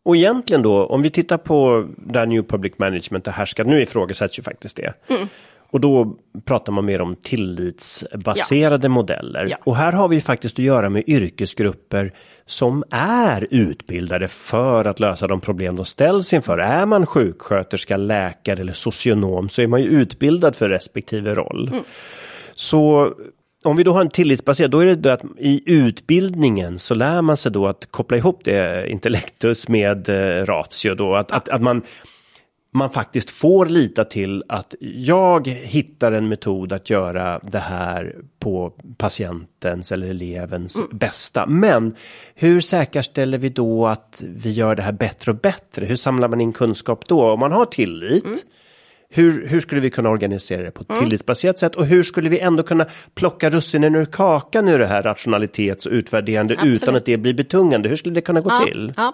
[0.05, 4.39] Och egentligen då, om vi tittar på där New Public Management är härskat, nu ifrågasätts
[4.39, 4.93] ju faktiskt det.
[5.07, 5.27] Mm.
[5.69, 8.89] Och då pratar man mer om tillitsbaserade ja.
[8.89, 9.47] modeller.
[9.49, 9.57] Ja.
[9.63, 12.13] Och här har vi faktiskt att göra med yrkesgrupper
[12.45, 16.57] som är utbildade för att lösa de problem de ställs inför.
[16.57, 21.67] Är man sjuksköterska, läkare eller socionom så är man ju utbildad för respektive roll.
[21.67, 21.83] Mm.
[22.55, 23.13] Så
[23.63, 27.21] om vi då har en tillitsbaserad, då är det då att i utbildningen så lär
[27.21, 31.61] man sig då att koppla ihop det intellektus med eh, ratio då, att, att, att
[31.61, 31.81] man
[32.71, 38.73] man faktiskt får lita till att jag hittar en metod att göra det här på
[38.97, 40.89] patientens eller elevens mm.
[40.91, 41.45] bästa.
[41.45, 41.95] Men
[42.35, 45.85] hur säkerställer vi då att vi gör det här bättre och bättre?
[45.85, 47.31] Hur samlar man in kunskap då?
[47.31, 48.37] Om man har tillit, mm.
[49.09, 51.03] hur, hur skulle vi kunna organisera det på ett mm.
[51.03, 51.75] tillitsbaserat sätt?
[51.75, 55.91] Och hur skulle vi ändå kunna plocka russinen ur kakan ur det här rationalitets och
[55.91, 56.83] utvärderande Absolut.
[56.83, 57.89] utan att det blir betungande?
[57.89, 58.93] Hur skulle det kunna gå ja, till?
[58.97, 59.13] Ja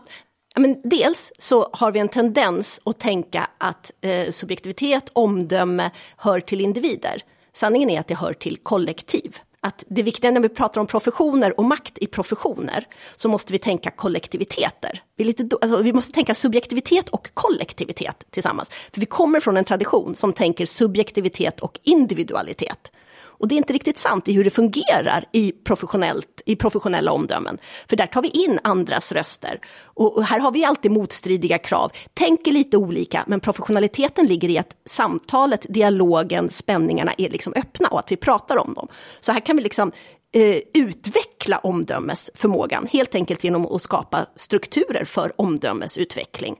[0.60, 6.62] men dels så har vi en tendens att tänka att eh, subjektivitet, omdöme hör till
[6.62, 7.22] individer.
[7.54, 9.38] Sanningen är att det hör till kollektiv.
[9.66, 13.60] Att det viktiga när vi pratar om professioner och makt i professioner så måste vi
[13.60, 15.04] tänka kollektiviteter.
[15.16, 18.70] Vi, lite, alltså, vi måste tänka subjektivitet och kollektivitet tillsammans.
[18.70, 22.92] För vi kommer från en tradition som tänker subjektivitet och individualitet.
[23.44, 27.58] Och det är inte riktigt sant i hur det fungerar i, professionellt, i professionella omdömen.
[27.90, 29.60] För där tar vi in andras röster.
[29.84, 31.92] Och, och här har vi alltid motstridiga krav.
[32.14, 38.00] Tänker lite olika, men professionaliteten ligger i att samtalet, dialogen, spänningarna är liksom öppna och
[38.00, 38.88] att vi pratar om dem.
[39.20, 39.92] Så här kan vi liksom
[40.34, 46.56] eh, utveckla omdömesförmågan, helt enkelt genom att skapa strukturer för omdömesutveckling.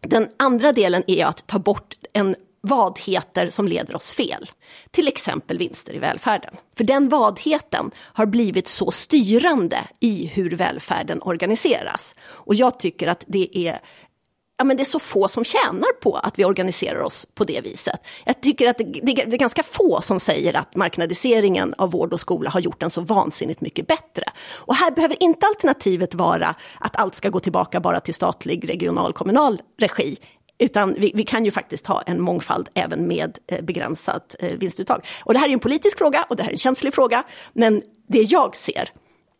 [0.00, 4.50] Den andra delen är att ta bort en vadheter som leder oss fel.
[4.90, 6.54] Till exempel vinster i välfärden.
[6.76, 12.14] För den vadheten har blivit så styrande i hur välfärden organiseras.
[12.20, 13.80] Och jag tycker att det är
[14.56, 17.60] ja, men det är så få som tjänar på att vi organiserar oss på det
[17.60, 18.00] viset.
[18.24, 22.20] Jag tycker att det, det, är ganska få som säger att marknadiseringen av vård och
[22.20, 24.24] skola har gjort den så vansinnigt mycket bättre.
[24.56, 29.12] Och här behöver inte alternativet vara att allt ska gå tillbaka bara till statlig, regional,
[29.12, 30.16] kommunal regi.
[30.58, 35.06] Utan vi, vi, kan ju faktiskt ha en mångfald även med eh, begränsat eh, vinstuttag.
[35.24, 37.24] Och det här är en politisk fråga och det här är en känslig fråga.
[37.52, 38.90] Men det jag ser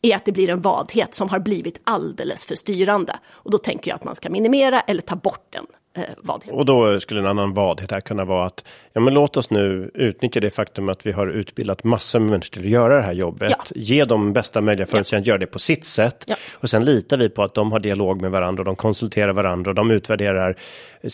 [0.03, 3.19] är att det blir en vadhet som har blivit alldeles för styrande.
[3.31, 6.55] Och då tänker jag att man ska minimera eller ta bort den eh, vadhet.
[6.55, 9.91] Och då skulle en annan vadhet här kunna vara att ja, men låt oss nu
[9.95, 13.13] utnyttja det faktum att vi har utbildat massor med människor till att göra det här
[13.13, 13.51] jobbet.
[13.51, 13.65] Ja.
[13.75, 16.25] Ge dem bästa möjliga förutsättningar att göra det på sitt sätt.
[16.27, 16.37] Ja.
[16.53, 19.71] Och sen litar vi på att de har dialog med varandra och de konsulterar varandra
[19.71, 20.57] och de utvärderar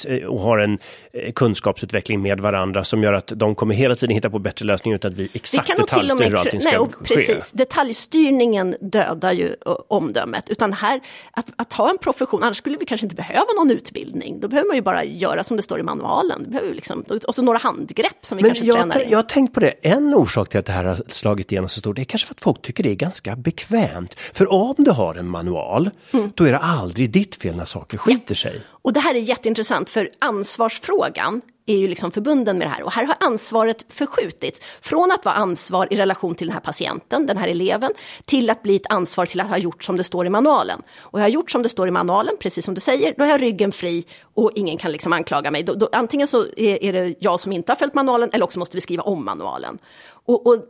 [0.09, 0.79] eh, och har en
[1.13, 4.97] eh, kunskapsutveckling med varandra som gör att de kommer hela tiden hitta på bättre lösningar
[4.97, 9.55] utan att vi exakt detaljstyr hur allting ska nej, och precis, Detaljstyrningen dödar ju
[9.89, 13.71] omdömet, utan här att, att ha en profession, annars skulle vi kanske inte behöva någon
[13.71, 14.41] utbildning.
[14.41, 16.59] Då behöver man ju bara göra som det står i manualen.
[16.73, 19.11] liksom, och så några handgrepp som vi Men kanske jag, tränar in.
[19.11, 21.81] Jag har tänkt på det, en orsak till att det här har slagit igenom så
[21.81, 24.15] stort, det är kanske för att folk tycker det är ganska bekvämt.
[24.15, 26.33] För om du har en manual, mm.
[26.35, 28.35] då är det aldrig ditt fel när saker skiter ja.
[28.35, 28.63] sig.
[28.83, 32.83] Och det här är jätteintressant, för ansvarsfrågan är ju liksom förbunden med det här.
[32.83, 37.27] Och här har ansvaret förskjutits från att vara ansvar i relation till den här patienten,
[37.27, 37.91] den här eleven,
[38.25, 40.83] till att bli ett ansvar till att ha gjort som det står i manualen.
[41.01, 43.31] Och jag har gjort som det står i manualen, precis som du säger, då har
[43.31, 44.05] jag ryggen fri
[44.35, 45.63] och ingen kan liksom anklaga mig.
[45.63, 48.59] Då, då, antingen så är, är, det jag som inte har följt manualen eller också
[48.59, 49.79] måste vi skriva om manualen.
[50.27, 50.65] Och, och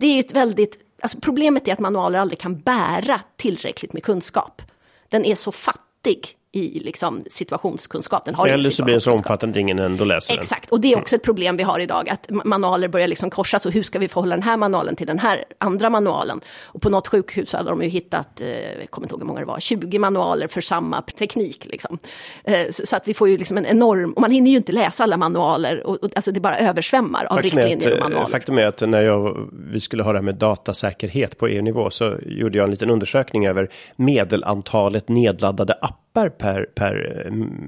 [0.00, 4.62] det är ett väldigt, alltså problemet är att manualer aldrig kan bära tillräckligt med kunskap.
[5.08, 8.24] Den är så fattig i liksom situationskunskap.
[8.24, 10.42] Den har Eller så blir den så omfattande att ingen ändå läser den.
[10.42, 13.66] Exakt, och det är också ett problem vi har idag, att manualer börjar liksom korsas
[13.66, 16.40] och hur ska vi förhålla den här manualen till den här andra manualen?
[16.64, 18.48] Och på något sjukhus hade de ju hittat, eh,
[18.80, 21.66] jag kommer inte ihåg hur många det var, 20 manualer för samma teknik.
[21.66, 21.98] Liksom.
[22.44, 25.02] Eh, så, att vi får ju liksom en enorm, och man hinner ju inte läsa
[25.02, 28.26] alla manualer, och, och alltså det bara översvämmar av riktlinjer och manualer.
[28.26, 32.16] Faktum är att när jag, vi skulle ha det här med datasäkerhet på EU-nivå så
[32.26, 37.26] gjorde jag en liten undersökning över medelantalet nedladdade appar appar per, per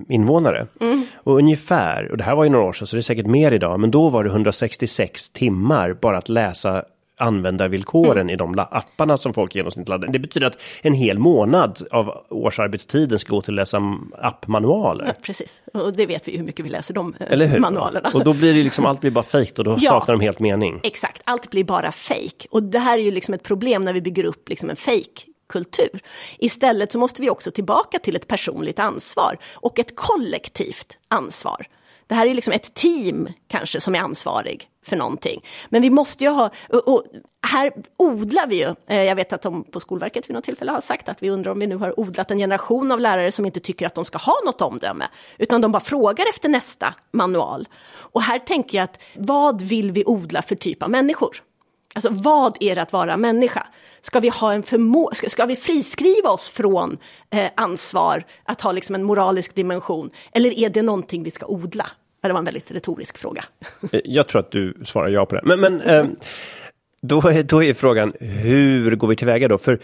[0.09, 0.67] invånare.
[0.81, 1.07] Mm.
[1.15, 3.53] Och ungefär, och det här var ju några år sedan så det är säkert mer
[3.53, 6.85] idag, men då var det 166 timmar bara att läsa
[7.19, 8.31] användarvillkoren mm.
[8.31, 10.09] i de apparna som folk genomsnittligt laddar.
[10.09, 15.07] Det betyder att en hel månad av årsarbetstiden ska gå till att läsa appmanualer.
[15.07, 18.11] Ja, precis, och det vet vi hur mycket vi läser de eh, manualerna.
[18.15, 20.39] Och då blir det liksom, allt blir bara fejk och då ja, saknar de helt
[20.39, 20.81] mening.
[20.83, 22.47] Exakt, allt blir bara fejk.
[22.51, 25.27] Och det här är ju liksom ett problem när vi bygger upp liksom en fejk
[25.51, 26.03] kultur.
[26.39, 31.67] Istället så måste vi också tillbaka till ett personligt ansvar och ett kollektivt ansvar.
[32.11, 35.45] Det här är liksom ett team kanske som är ansvarig för någonting.
[35.69, 37.05] Men vi måste ju ha, och, och
[37.47, 40.81] här odlar vi ju, eh, jag vet att de på Skolverket vid något tillfälle har
[40.81, 43.61] sagt att vi undrar om vi nu har odlat en generation av lärare som inte
[43.61, 45.05] tycker att de ska ha något omdöme,
[45.39, 47.69] utan de bara frågar efter nästa manual.
[48.13, 51.43] Och här tänker jag att vad vill vi odla för typ av människor?
[51.95, 53.67] Alltså vad är det att vara människa?
[54.03, 56.99] Ska vi, ha en förmå ska, ska vi friskriva oss från
[57.31, 60.11] eh, ansvar att ha liksom en moralisk dimension?
[60.33, 61.87] Eller är det någonting vi ska odla?
[62.23, 63.45] Det var en väldigt retorisk fråga.
[63.93, 65.43] Eh, jag tror att du svarar ja på det.
[65.45, 66.07] Men, men eh,
[67.03, 69.59] då, är, då är frågan, hur går vi tillväga då?
[69.59, 69.81] För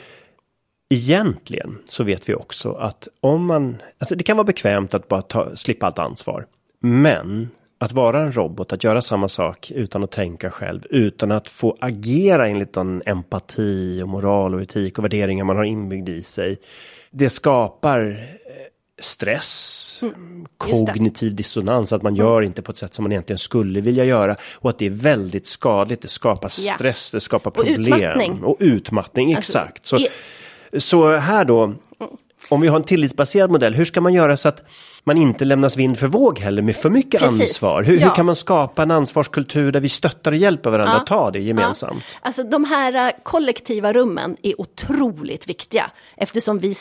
[0.88, 5.22] egentligen så vet vi också att om man, alltså det kan vara bekvämt att bara
[5.22, 6.46] ta, slippa allt ansvar.
[6.80, 11.48] Men att vara en robot, att göra samma sak utan att tänka själv, utan att
[11.48, 16.22] få agera enligt den empati och moral och etik och värderingar man har inbyggd i
[16.22, 16.58] sig.
[17.10, 18.26] Det skapar
[18.98, 22.26] stress, mm, kognitiv dissonans, att man mm.
[22.26, 24.90] gör inte på ett sätt som man egentligen skulle vilja göra och att det är
[24.90, 26.02] väldigt skadligt.
[26.02, 27.16] Det skapar stress, ja.
[27.16, 27.92] det skapar problem.
[27.92, 28.44] Och utmattning.
[28.44, 29.86] Och utmattning, alltså, exakt.
[29.86, 29.98] Så,
[30.78, 31.76] så här då, mm.
[32.48, 34.62] om vi har en tillitsbaserad modell, hur ska man göra så att
[35.06, 37.40] man inte lämnas vind för våg heller med för mycket Precis.
[37.40, 37.82] ansvar.
[37.82, 38.08] Hur, ja.
[38.08, 41.00] hur, kan man skapa en ansvarskultur där vi stöttar och hjälper varandra ja.
[41.00, 42.04] att ta det gemensamt?
[42.12, 42.18] Ja.
[42.22, 46.74] Alltså de här äh, kollektiva rummen är otroligt viktiga eftersom vi,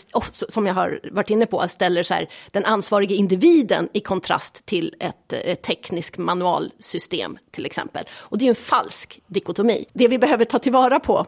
[0.50, 4.96] som jag har varit inne på, ställer så här, den ansvariga individen i kontrast till
[5.00, 8.06] ett, ett tekniskt manualsystem till exempel.
[8.12, 9.86] Och det är en falsk dikotomi.
[9.94, 11.26] Det vi behöver ta tillvara på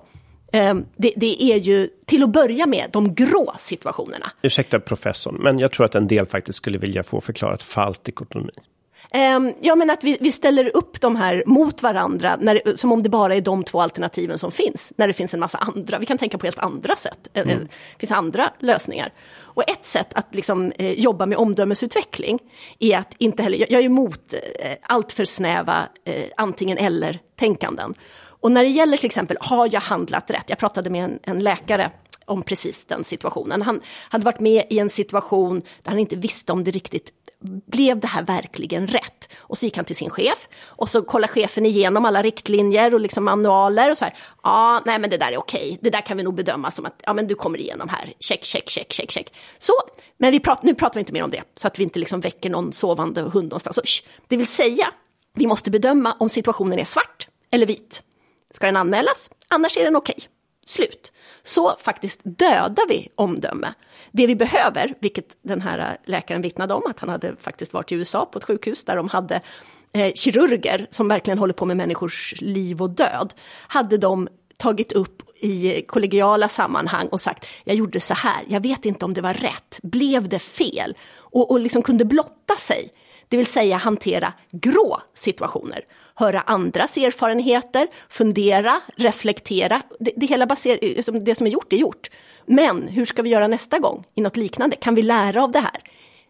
[0.96, 4.32] det, det, är ju till att börja med de grå situationerna.
[4.42, 8.52] Ursäkta professorn, men jag tror att en del faktiskt skulle vilja få förklarat falsk dikotomi.
[9.14, 13.04] Um, ja, men att vi, vi, ställer upp de här mot varandra, när, som om
[13.04, 16.00] det bara är de två alternativen som finns, när det finns en massa andra.
[16.00, 17.28] Vi kan tänka på helt andra sätt.
[17.34, 17.60] Eh, mm.
[17.60, 19.14] Det finns andra lösningar.
[19.40, 22.40] Och ett sätt att liksom, eh, jobba med omdömesutveckling
[22.80, 27.94] är att inte heller, jag, jag är emot eh, allt för snäva eh, antingen eller-tänkanden.
[28.40, 30.46] Och när det gäller till exempel, har jag handlat rätt?
[30.48, 31.92] Jag pratade med en, en läkare
[32.26, 33.62] om precis den situationen.
[33.62, 38.00] Han hade varit med i en situation där han inte visste om det riktigt blev
[38.00, 39.34] det här verkligen rätt?
[39.38, 43.00] Och så gick han till sin chef och så kollade chefen igenom alla riktlinjer och
[43.00, 44.18] liksom manualer och så här.
[44.44, 45.78] Ja, nej, men det där är okej.
[45.82, 48.14] Det där kan vi nog bedöma som att ja, men du kommer igenom här.
[48.20, 49.34] Check, check, check, check, check.
[49.60, 49.74] Så,
[50.18, 52.22] men vi pratar, nu pratar vi inte mer om det så att vi inte liksom
[52.22, 53.76] väcker någon sovande hund någonstans.
[53.76, 54.88] Så, sh, det vill säga,
[55.34, 58.04] vi måste bedöma om situationen är svart eller vit
[58.54, 60.16] ska den anmälas, annars är den okej.
[60.18, 60.30] Okay.
[60.66, 61.12] Slut.
[61.44, 63.74] Så faktiskt dödar vi omdöme.
[64.12, 67.96] Det vi behöver, vilket den här läkaren vittnade om, att han hade faktiskt varit i
[67.96, 69.42] USA på ett sjukhus där de hade
[69.94, 73.34] eh, kirurger som verkligen håller på med människors liv och död,
[73.68, 78.86] hade de tagit upp i kollegiala sammanhang och sagt jag gjorde så här, jag vet
[78.86, 80.98] inte om det var rätt, blev det fel?
[81.16, 82.94] Och, och liksom kunde blotta sig,
[83.28, 85.86] det vill säga hantera grå situationer
[86.18, 89.82] höra andras erfarenheter, fundera, reflektera.
[90.00, 92.10] Det, det hela baserar, det som är gjort är gjort.
[92.46, 94.76] Men hur ska vi göra nästa gång i något liknande?
[94.76, 95.82] Kan vi lära av det här?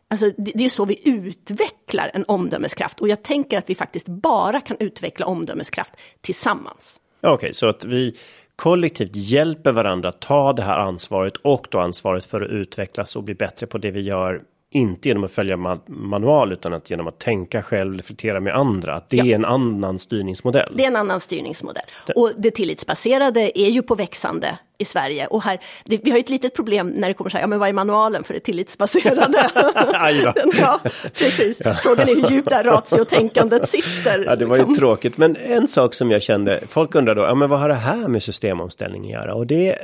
[0.10, 4.08] Alltså, det, det är så vi utvecklar en omdömeskraft och jag tänker att vi faktiskt
[4.08, 7.00] bara kan utveckla omdömeskraft tillsammans.
[7.22, 8.16] Okej, okay, så att vi
[8.56, 13.24] kollektivt hjälper varandra att ta det här ansvaret och då ansvaret för att utvecklas och
[13.24, 17.08] bli bättre på det vi gör inte genom att följa man manual utan att genom
[17.08, 18.96] att tänka själv, reflektera med andra.
[18.96, 19.26] Att det ja.
[19.26, 20.74] är en annan styrningsmodell.
[20.78, 21.84] Det är en annan styrningsmodell.
[22.08, 22.14] Det.
[22.14, 25.28] Och det tillitsbaserade är ju på växande i Sverige.
[25.28, 27.48] Och här, det, vi har ju ett litet problem när det kommer så här, ja
[27.48, 29.50] men vad är manualen för det tillitsbaserade?
[30.60, 30.80] ja,
[31.14, 31.62] precis.
[31.84, 34.26] Frågan är hur djupt där ratiotänkandet sitter.
[34.26, 34.74] Ja, det var liksom.
[34.74, 35.18] ju tråkigt.
[35.18, 38.08] Men en sak som jag kände, folk undrar då, ja men vad har det här
[38.08, 39.36] med systemomställning att göra?
[39.36, 39.78] Och det,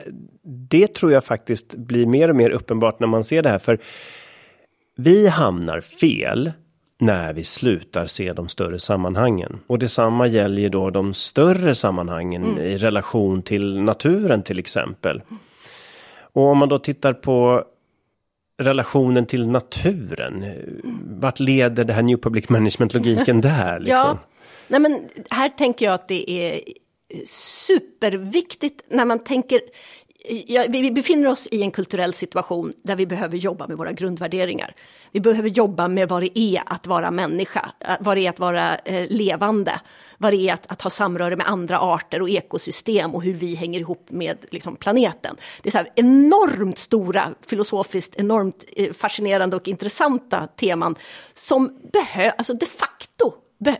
[0.69, 3.59] det tror jag faktiskt blir mer och mer uppenbart när man ser det här.
[3.59, 3.79] För
[4.95, 6.51] vi hamnar fel
[6.99, 9.59] när vi slutar se de större sammanhangen.
[9.67, 12.59] Och detsamma gäller ju då de större sammanhangen mm.
[12.59, 15.21] i relation till naturen till exempel.
[16.33, 17.63] Och om man då tittar på
[18.61, 20.53] relationen till naturen.
[21.05, 23.79] Vart leder det här New Public Management-logiken där?
[23.79, 23.95] Liksom?
[23.95, 24.17] Ja,
[24.67, 26.61] nej men här tänker jag att det är
[27.27, 29.61] superviktigt när man tänker
[30.47, 33.91] ja, vi, vi befinner oss i en kulturell situation där vi behöver jobba med våra
[33.91, 34.75] grundvärderingar.
[35.11, 38.39] Vi behöver jobba med vad det är att vara människa, eh, vad det är att
[38.39, 39.81] vara eh, levande,
[40.17, 43.55] vad det är att, att, ha samröre med andra arter och ekosystem och hur vi
[43.55, 45.35] hänger ihop med liksom, planeten.
[45.61, 50.95] Det är så här enormt stora, filosofiskt enormt eh, fascinerande och intressanta teman
[51.33, 53.33] som behöver, alltså de facto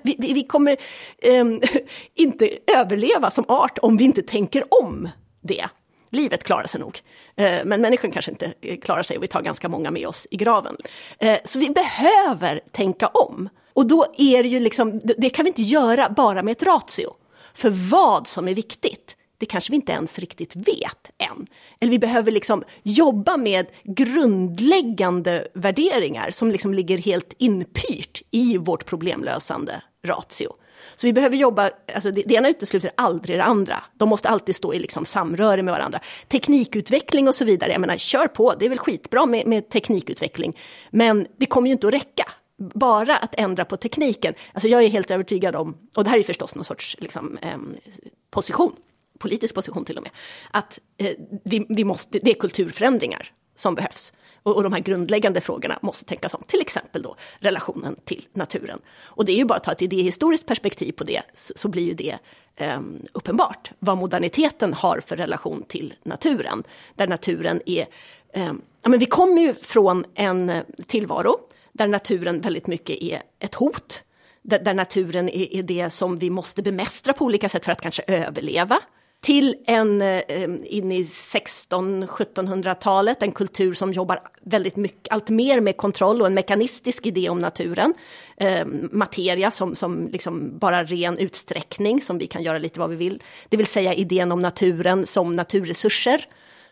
[0.04, 0.78] vi, vi, kommer
[1.18, 1.46] eh,
[2.16, 5.10] inte överleva som art om vi inte tänker om
[5.42, 5.66] det
[6.16, 7.02] livet klarar sig nog.
[7.36, 10.38] Eh, men människan kanske inte klarar sig och vi tar ganska många med oss i
[10.38, 10.78] graven.
[11.20, 13.50] Eh, så vi behöver tänka om.
[13.74, 17.14] Och då är det ju liksom, det kan vi inte göra bara med ett ratio.
[17.54, 21.48] För vad som är viktigt, det kanske vi inte ens riktigt vet än.
[21.80, 28.86] Eller vi behöver liksom jobba med grundläggande värderingar som liksom ligger helt inpyrt i vårt
[28.86, 30.54] problemlösande ratio.
[30.96, 33.84] Så vi behöver jobba, alltså det, det ena utesluter aldrig det andra.
[33.98, 36.00] De måste alltid stå i liksom samröre med varandra.
[36.28, 40.58] Teknikutveckling och så vidare, jag menar kör på, det är väl skitbra med, med teknikutveckling.
[40.90, 42.26] Men det kommer ju inte att räcka
[42.58, 44.34] bara att ändra på tekniken.
[44.54, 47.58] Alltså jag är helt övertygad om, och det här är förstås någon sorts liksom, eh,
[48.32, 48.76] position,
[49.20, 50.12] politisk position till och med,
[50.52, 51.12] att eh,
[51.44, 54.14] vi, vi måste, det är kulturförändringar som behövs.
[54.44, 58.80] Och, och de här grundläggande frågorna måste tänkas om, till exempel då relationen till naturen.
[59.04, 61.84] Och det är ju bara att ta ett idéhistoriskt perspektiv på det, så, så blir
[61.84, 62.18] ju det
[62.56, 62.80] eh,
[63.12, 66.64] uppenbart vad moderniteten har för relation till naturen.
[66.96, 67.88] Där naturen är,
[68.34, 71.40] eh, ja men vi kommer ju från en eh, tillvaro
[71.72, 74.04] där naturen väldigt mycket är ett hot.
[74.42, 77.82] Där, där naturen är, är det som vi måste bemästra på olika sätt för att
[77.82, 78.80] kanske överleva
[79.24, 80.22] till en eh,
[80.64, 86.34] in i 16-1700-talet, en kultur som jobbar väldigt mycket, allt mer med kontroll och en
[86.34, 87.94] mekanistisk idé om naturen.
[88.38, 92.96] Eh, materia som, som liksom bara ren utsträckning som vi kan göra lite vad vi
[92.96, 93.24] vill.
[93.50, 96.26] Det vill säga idén om naturen som naturresurser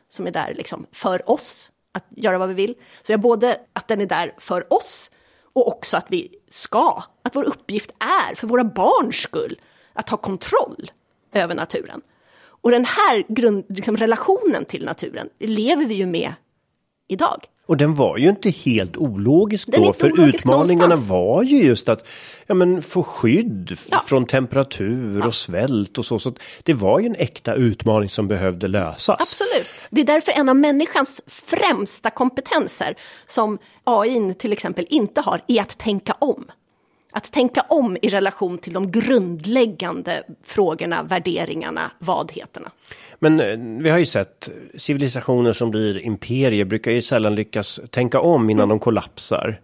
[0.10, 2.76] som är där liksom för oss att göra vad vi vill.
[3.02, 5.12] Så jag både att den är där för oss
[5.54, 9.60] och också att vi ska, att vår uppgift är för våra barns skull
[9.94, 10.92] att ha kontroll
[11.34, 12.02] över naturen.
[12.62, 16.34] Och den här grund, liksom, relationen till naturen lever vi ju med
[17.08, 17.42] idag.
[17.66, 21.10] Och den var ju inte helt ologisk då, för ologisk utmaningarna någonstans.
[21.10, 22.08] var ju just att
[22.48, 24.04] ja, men, få skydd ja.
[24.06, 25.28] från temperatur ja.
[25.28, 26.20] och svält och så.
[26.20, 26.34] så
[26.64, 29.18] det var ju en äkta utmaning som behövde lösas.
[29.20, 29.68] Absolut.
[29.90, 32.96] Det är därför en av människans främsta kompetenser
[33.28, 36.46] som AI till exempel inte har, är att tänka om.
[37.12, 42.72] Att tänka om i relation till de grundläggande frågorna, värderingarna, vadheterna.
[43.20, 48.20] Men eh, vi har ju sett civilisationer som blir imperier brukar ju sällan lyckas tänka
[48.20, 48.70] om innan mm.
[48.70, 49.60] de kollapsar.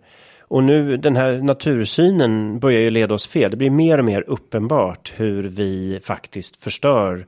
[0.49, 3.51] Och nu den här natursynen börjar ju leda oss fel.
[3.51, 7.25] Det blir mer och mer uppenbart hur vi faktiskt förstör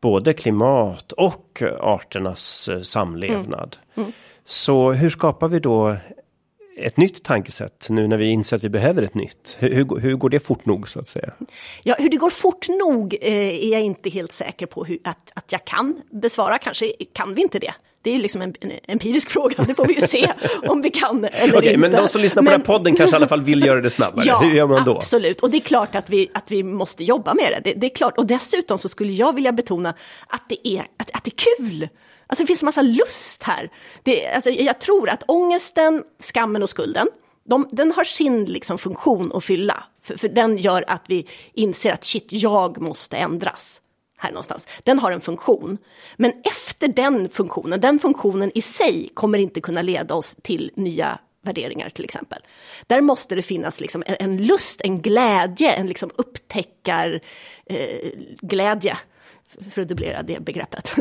[0.00, 3.76] både klimat och arternas eh, samlevnad.
[3.94, 4.06] Mm.
[4.06, 4.12] Mm.
[4.44, 5.96] Så hur skapar vi då
[6.76, 9.56] ett nytt tankesätt nu när vi inser att vi behöver ett nytt?
[9.58, 11.32] Hur, hur går det fort nog så att säga?
[11.84, 15.30] Ja, hur det går fort nog eh, är jag inte helt säker på hur, att,
[15.34, 16.58] att jag kan besvara.
[16.58, 17.74] Kanske kan vi inte det.
[18.02, 20.32] Det är ju liksom en, en empirisk fråga, det får vi ju se
[20.68, 21.80] om vi kan eller okay, inte.
[21.80, 22.52] Men de som lyssnar på men...
[22.52, 24.24] den här podden kanske i alla fall vill göra det snabbare.
[24.26, 24.96] Ja, Hur gör man då?
[24.96, 25.40] absolut.
[25.40, 27.70] Och det är klart att vi, att vi måste jobba med det.
[27.70, 27.80] det.
[27.80, 27.86] det.
[27.86, 28.18] är klart.
[28.18, 29.94] Och dessutom så skulle jag vilja betona
[30.26, 31.88] att det är, att, att det är kul.
[32.26, 33.70] Alltså det finns en massa lust här.
[34.02, 37.06] Det, alltså, jag tror att ångesten, skammen och skulden,
[37.44, 39.84] de, den har sin liksom, funktion att fylla.
[40.02, 43.80] För, för den gör att vi inser att shit, jag måste ändras.
[44.16, 44.66] Här någonstans.
[44.82, 45.78] Den har en funktion.
[46.16, 51.18] Men efter den funktionen, den funktionen i sig kommer inte kunna leda oss till nya
[51.42, 52.42] värderingar till exempel.
[52.86, 57.20] Där måste det finnas liksom en, en lust, en glädje, en liksom upptäckarglädje.
[57.66, 58.10] eh,
[58.40, 58.98] glädje
[59.70, 60.92] för att dubblera det begreppet.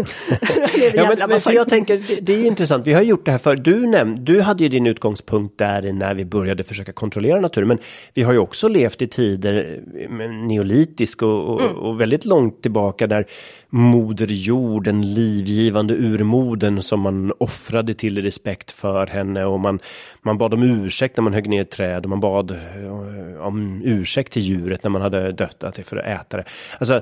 [0.76, 3.26] det ja, men, men för jag tänker, det, det, är ju intressant, vi har gjort
[3.26, 6.92] det här för du nämnde, du hade ju din utgångspunkt där när vi började försöka
[6.92, 7.78] kontrollera naturen, men
[8.14, 9.82] vi har ju också levt i tider
[10.48, 11.76] neolitisk och, och, mm.
[11.76, 13.26] och väldigt långt tillbaka där
[13.70, 19.80] moder jord, den livgivande urmoden som man offrade till respekt för henne och man,
[20.22, 23.82] man bad om ursäkt när man högg ner ett träd och man bad eh, om
[23.86, 26.46] ursäkt till djuret när man hade dött att det för att äta det.
[26.80, 27.02] Alltså,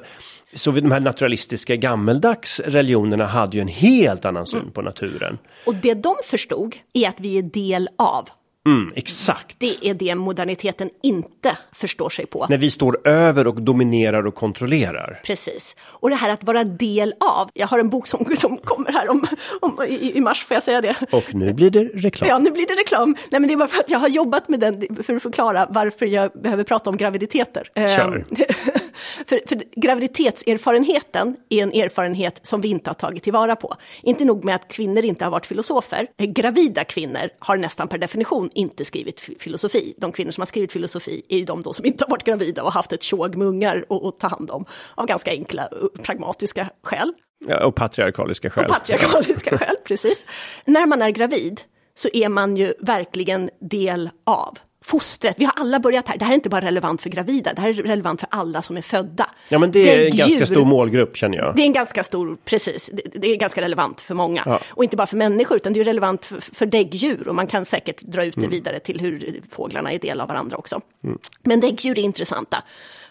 [0.54, 4.72] så de här naturalistiska gammeldags religionerna hade ju en helt annan syn mm.
[4.72, 5.38] på naturen.
[5.66, 8.30] Och det de förstod är att vi är del av
[8.66, 9.56] Mm, exakt.
[9.60, 12.45] Det är det moderniteten inte förstår sig på.
[12.49, 15.20] När vi står över och dominerar och kontrollerar.
[15.24, 15.76] Precis.
[15.82, 17.49] Och det här att vara del av.
[17.54, 19.28] Jag har en bok som, som kommer här om,
[19.62, 20.95] om i, i, mars, får jag säga det?
[21.12, 22.30] Och nu blir det reklam.
[22.30, 23.16] Ja, nu blir det reklam.
[23.32, 25.68] Nej, men det är bara för att jag har jobbat med den för att förklara
[25.70, 27.68] varför jag behöver prata om graviditeter.
[27.76, 28.26] Kör.
[29.28, 33.76] för, för graviditetserfarenheten är en erfarenhet som vi inte har tagit tillvara på.
[34.02, 38.50] Inte nog med att kvinnor inte har varit filosofer, gravida kvinnor har nästan per definition
[38.54, 39.94] inte skrivit filosofi.
[39.98, 42.64] De kvinnor som har skrivit filosofi är ju de då som inte har varit gravida
[42.64, 44.66] och haft ett tjog med ungar att ta hand om,
[44.96, 45.70] av ganska enkla
[46.04, 47.14] pragmatiska skäl.
[47.48, 48.66] Ja, och patriarkaliska skäl.
[48.66, 50.26] Och patriarkaliska skäl, precis.
[50.66, 51.62] När man är gravid
[51.96, 55.36] så är man ju verkligen del av fostret.
[55.40, 56.18] Vi har alla börjat här.
[56.18, 58.78] Det här är inte bara relevant för gravida, det här är relevant för alla som
[58.78, 59.30] är födda.
[59.50, 61.56] Ja, men det är en ganska stor målgrupp känner jag.
[61.56, 62.90] Det är en ganska stor, precis.
[62.94, 64.44] Det, det är ganska relevant för många.
[64.46, 64.60] Ja.
[64.70, 67.28] Och inte bara för människor, utan det är relevant för, för däggdjur.
[67.28, 68.52] Och man kan säkert dra ut det mm.
[68.52, 70.82] vidare till hur fåglarna är del av varandra också.
[71.04, 71.18] Mm.
[71.44, 72.64] Men däggdjur är intressanta.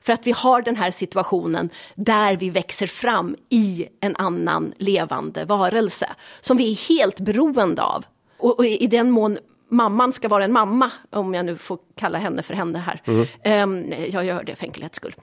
[0.03, 5.45] För att vi har den här situationen där vi växer fram i en annan levande
[5.45, 6.09] varelse
[6.41, 8.05] som vi är helt beroende av.
[8.39, 9.39] Och, och i den mån
[9.71, 13.03] mamman ska vara en mamma, om jag nu får kalla henne för henne här.
[13.05, 13.87] Mm.
[13.89, 15.15] Um, jag gör det för enkelhets skull.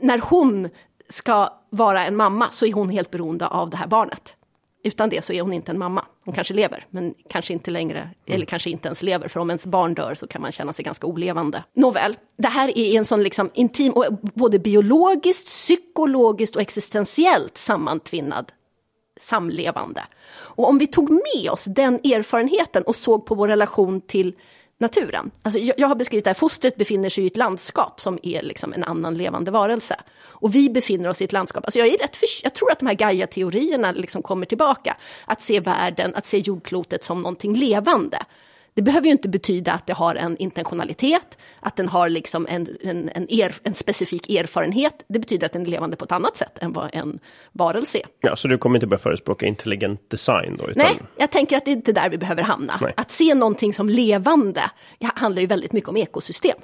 [0.00, 0.68] När hon
[1.08, 4.36] ska vara en mamma så är hon helt beroende av det här barnet.
[4.84, 6.04] Utan det så är hon inte en mamma.
[6.24, 8.12] Hon kanske lever, men kanske inte längre, mm.
[8.26, 9.28] eller kanske inte ens lever.
[9.28, 11.64] För om ens barn dör så kan man känna sig ganska olevande.
[11.74, 18.52] Nåväl, det här är en sån liksom intim, och både biologiskt, psykologiskt och existentiellt sammantvinnad
[19.22, 20.04] samlevande.
[20.32, 24.34] Och om vi tog med oss den erfarenheten och såg på vår relation till
[24.82, 25.30] naturen.
[25.42, 28.42] Alltså jag, jag har beskrivit det här, fostret befinner sig i ett landskap som är
[28.42, 29.96] liksom en annan levande varelse.
[30.22, 32.78] Och vi befinner oss i ett landskap, alltså jag, är rätt för, jag tror att
[32.78, 34.96] de här Gaia-teorierna liksom kommer tillbaka.
[35.24, 38.18] Att se världen, att se jordklotet som någonting levande.
[38.74, 42.68] Det behöver ju inte betyda att det har en intentionalitet, att den har liksom en,
[42.80, 45.04] en, en, er, en specifik erfarenhet.
[45.08, 47.18] Det betyder att den är levande på ett annat sätt än vad en
[47.52, 48.06] varelse är.
[48.20, 50.70] Ja, så du kommer inte börja förespråka intelligent design då?
[50.70, 50.86] Utan...
[50.86, 52.78] Nej, jag tänker att det är inte där vi behöver hamna.
[52.80, 52.92] Nej.
[52.96, 54.62] Att se någonting som levande
[55.00, 56.58] handlar ju väldigt mycket om ekosystem.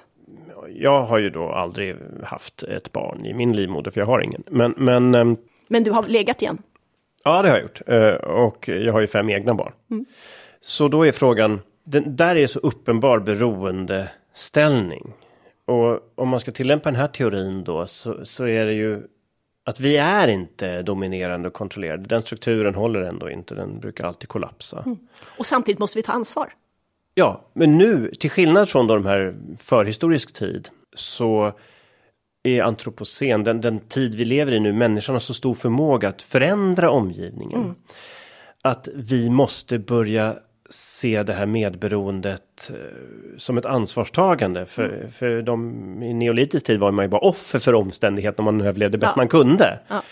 [0.69, 4.43] Jag har ju då aldrig haft ett barn i min livmoder, för jag har ingen.
[4.51, 5.37] Men, men, ehm,
[5.69, 6.63] men du har legat igen?
[7.25, 7.81] Ja, det har jag gjort.
[7.87, 9.73] Eh, och jag har ju fem egna barn.
[9.91, 10.05] Mm.
[10.61, 11.61] Så då är frågan,
[11.91, 15.13] den, där är så uppenbar beroendeställning.
[15.65, 19.03] Och om man ska tillämpa den här teorin då så, så är det ju
[19.65, 22.07] att vi är inte dominerande och kontrollerade.
[22.07, 24.83] Den strukturen håller ändå inte, den brukar alltid kollapsa.
[24.87, 24.99] Mm.
[25.39, 26.53] Och samtidigt måste vi ta ansvar.
[27.15, 31.53] Ja, men nu, till skillnad från de här förhistorisk tid, så
[32.43, 36.23] är antropocen, den, den tid vi lever i nu, människan har så stor förmåga att
[36.23, 37.63] förändra omgivningen.
[37.63, 37.75] Mm.
[38.63, 42.77] Att vi måste börja se det här medberoendet eh,
[43.37, 44.67] som ett ansvarstagande.
[44.67, 45.11] För, mm.
[45.11, 49.13] för de, i neolitisk tid var man ju bara offer för omständigheterna man överlevde bäst
[49.17, 49.21] ja.
[49.21, 49.79] man kunde.
[49.89, 50.03] Ja.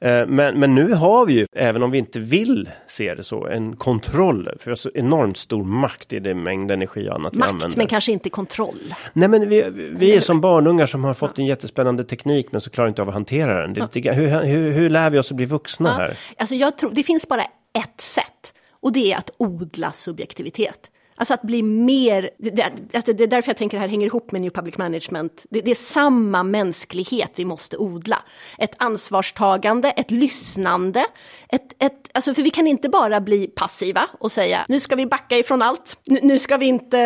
[0.00, 3.46] Eh, men, men nu har vi ju, även om vi inte vill se det så,
[3.46, 4.44] en kontroll.
[4.58, 7.54] För vi har så enormt stor makt i det mängd energi och annat makt, vi
[7.54, 7.76] använder.
[7.76, 8.94] men kanske inte kontroll.
[9.12, 9.64] Nej men vi,
[9.96, 13.08] vi är som barnungar som har fått en jättespännande teknik men så klarar inte av
[13.08, 13.74] att hantera den.
[13.74, 15.94] Det är lite, hur, hur, hur lär vi oss att bli vuxna ja.
[15.94, 16.16] här?
[16.38, 17.42] Alltså jag tror, det finns bara
[17.78, 18.54] ett sätt.
[18.84, 20.90] Och det är att odla subjektivitet.
[21.16, 24.06] Alltså att bli mer, det, det, alltså det är därför jag tänker det här hänger
[24.06, 25.46] ihop med New Public Management.
[25.50, 28.22] Det, det, är samma mänsklighet vi måste odla.
[28.58, 31.06] Ett ansvarstagande, ett lyssnande.
[31.48, 35.06] Ett, ett, alltså för vi kan inte bara bli passiva och säga nu ska vi
[35.06, 36.00] backa ifrån allt.
[36.04, 37.00] Nu, nu ska vi inte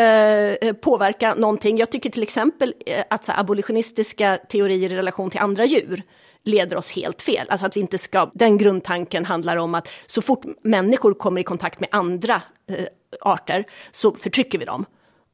[0.60, 1.78] eh, påverka någonting.
[1.78, 6.02] Jag tycker till exempel eh, att så abolitionistiska teorier i relation till andra djur
[6.48, 7.46] leder oss helt fel.
[7.50, 11.44] Alltså att vi inte ska, den grundtanken handlar om att så fort människor kommer i
[11.44, 12.84] kontakt med andra eh,
[13.20, 14.84] arter så förtrycker vi dem.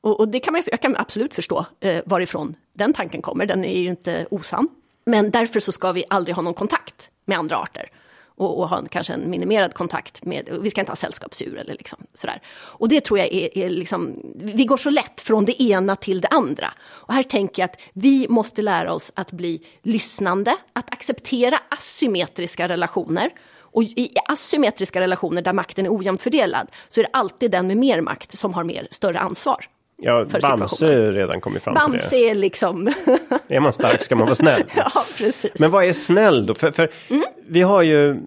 [0.01, 3.65] Och, och, det kan man, jag kan absolut förstå eh, varifrån den tanken kommer, den
[3.65, 4.69] är ju inte osann.
[5.07, 7.89] Men därför så ska vi aldrig ha någon kontakt med andra arter
[8.37, 11.73] och, och ha en, kanske en minimerad kontakt med, vi ska inte ha sällskapsdjur eller
[11.73, 12.41] liksom sådär.
[12.57, 16.21] Och det tror jag är, är liksom, vi går så lätt från det ena till
[16.21, 16.73] det andra.
[16.83, 22.69] Och här tänker jag att vi måste lära oss att bli lyssnande, att acceptera asymmetriska
[22.69, 23.31] relationer.
[23.57, 27.77] Och i asymmetriska relationer där makten är ojämnt fördelad så är det alltid den med
[27.77, 29.67] mer makt som har mer, större ansvar.
[29.97, 32.31] Ja, Bamse har redan kommit fram Bamse till det.
[32.31, 32.87] är liksom...
[33.49, 34.63] är man stark ska man vara snäll.
[34.77, 35.61] ja, precis.
[35.61, 36.55] Men vad är snäll då?
[36.55, 37.25] För, för mm.
[37.47, 38.21] vi har ju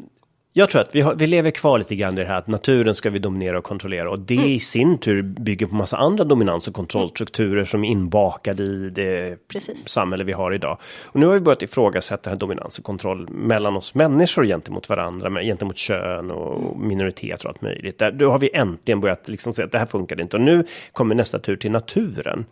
[0.57, 2.95] jag tror att vi, har, vi lever kvar lite grann i det här att naturen
[2.95, 4.49] ska vi dominera och kontrollera och det mm.
[4.49, 9.47] i sin tur bygger på massa andra dominans och kontrollstrukturer som är inbakade i det
[9.47, 9.89] Precis.
[9.89, 10.77] samhälle vi har idag.
[11.05, 15.41] Och nu har vi börjat ifrågasätta här dominans och kontroll mellan oss människor gentemot varandra,
[15.43, 17.99] gentemot kön och minoritet och allt möjligt.
[17.99, 20.65] Där, då har vi äntligen börjat liksom säga att det här funkar inte och nu
[20.91, 22.45] kommer nästa tur till naturen.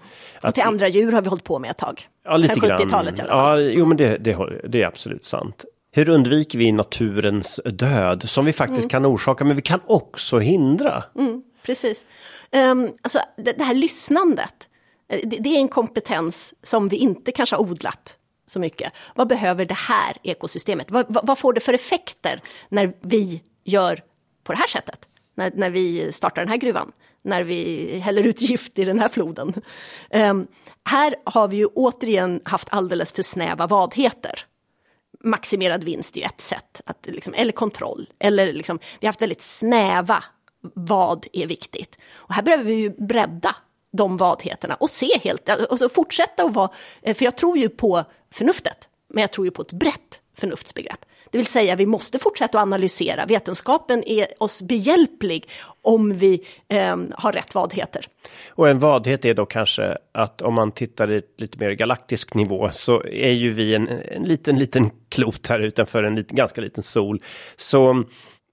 [0.44, 2.02] Och till andra djur har vi hållit på med ett tag.
[2.26, 3.64] Ja, lite Sen 70-talet i alla fall.
[3.64, 4.38] Ja, jo men det, det,
[4.68, 5.66] det är absolut sant.
[5.96, 8.90] Hur undviker vi naturens död som vi faktiskt mm.
[8.90, 11.04] kan orsaka men vi kan också hindra?
[11.18, 12.06] Mm, precis.
[12.52, 14.70] Um, alltså, det, det, här lyssnandet,
[15.10, 18.18] eh, det, det, är en kompetens som vi inte kanske har odlat
[18.48, 18.94] så mycket.
[19.16, 20.92] Vad behöver det här ekosystemet?
[20.92, 24.04] Vad, vad, vad får det för effekter när vi gör
[24.44, 25.00] på det här sättet?
[25.36, 26.92] När, när vi startar den här gruvan?
[27.24, 29.54] När vi häller ut gift i den här floden?
[30.14, 30.48] Um,
[30.86, 34.46] här har vi ju återigen haft alldeles för snäva vadheter
[35.26, 38.10] maximerad vinst är ju ett sätt, att, liksom, eller kontroll.
[38.20, 40.24] Eller liksom, vi har haft väldigt snäva
[40.74, 41.98] vad är viktigt.
[42.14, 43.56] Och här behöver vi ju bredda
[43.92, 46.70] de vadheterna och se helt, och så fortsätta att vara,
[47.02, 51.06] eh, för jag tror ju på förnuftet, men jag tror ju på ett brett förnuftsbegrepp.
[51.36, 53.26] Det vill säga, vi måste fortsätta att analysera.
[53.26, 55.50] Vetenskapen är oss behjälplig
[55.82, 58.08] om vi eh, har rätt vadheter.
[58.50, 62.70] Och en vadhet är då kanske att om man tittar i lite mer galaktisk nivå
[62.72, 66.84] så är ju vi en, en liten, liten klot här utanför en liten, ganska liten
[66.84, 67.22] sol.
[67.56, 68.04] Så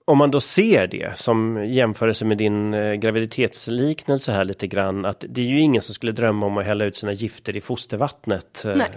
[0.04, 5.24] om man då ser det som jämförelse med din eh, graviditetsliknelse här lite grann, att
[5.28, 8.64] det är ju ingen som skulle drömma om att hälla ut sina gifter i fostervattnet.
[8.64, 8.88] Eh, Nej.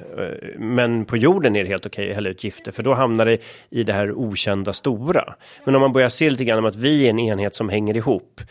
[0.58, 3.38] Men på jorden är det helt okej att hälla ut gifter, för då hamnar det
[3.70, 5.36] i det här okända stora.
[5.64, 7.98] Men om man börjar se lite grann om att vi är en enhet som hänger
[7.98, 8.42] ihop,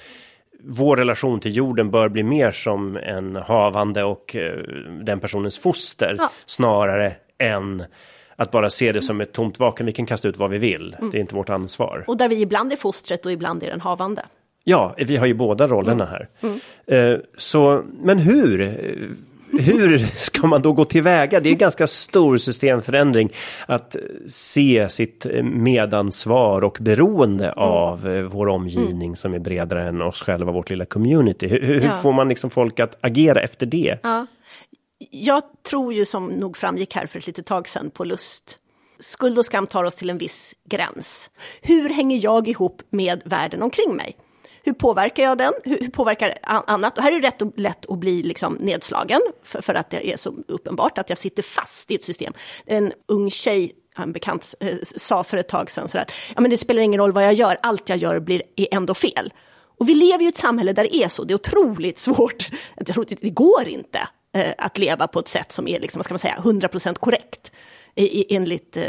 [0.66, 4.58] vår relation till jorden bör bli mer som en havande och eh,
[5.02, 6.30] den personens foster Ja.
[6.46, 7.84] snarare än
[8.36, 9.86] att bara se det som ett tomt vakuum.
[9.86, 10.96] Vi kan kasta ut vad vi vill.
[11.12, 12.04] Det är inte vårt ansvar.
[12.06, 14.22] Och där vi ibland är fostret och ibland är den havande.
[14.64, 16.28] Ja, vi har ju båda rollerna här.
[16.86, 18.78] Eh, så, men hur?
[19.60, 21.40] Hur ska man då gå tillväga?
[21.40, 23.30] Det är en ganska stor systemförändring
[23.66, 30.22] att se sitt medansvar och beroende av eh, vår omgivning som är bredare än oss
[30.22, 31.46] själva, vårt lilla community.
[31.48, 31.92] Hur, hur Ja.
[32.02, 33.98] får man liksom folk att agera efter det?
[34.02, 34.26] Ja.
[35.10, 38.58] Jag tror ju som nog framgick här för ett litet tag sedan på lust.
[38.98, 41.30] Skuld och skam tar oss till en viss gräns.
[41.62, 44.16] Hur hänger jag ihop med världen omkring mig?
[44.62, 45.52] Hur påverkar jag den?
[45.64, 46.98] Hur, påverkar annat?
[46.98, 50.12] Och här är det rätt och, lätt att bli liksom nedslagen för, för att det
[50.12, 52.32] är så uppenbart att jag sitter fast i ett system.
[52.66, 56.50] En ung tjej, en bekant, eh, sa för ett tag sedan så att ja, men
[56.50, 59.32] det spelar ingen roll vad jag gör, allt jag gör blir är ändå fel.
[59.78, 62.50] Och vi lever ju i ett samhälle där det är så, det är otroligt svårt.
[63.20, 64.08] Det går inte
[64.58, 67.52] att leva på ett sätt som är, liksom, vad ska man säga, 100% korrekt.
[67.96, 68.76] I, enligt...
[68.76, 68.82] Eh,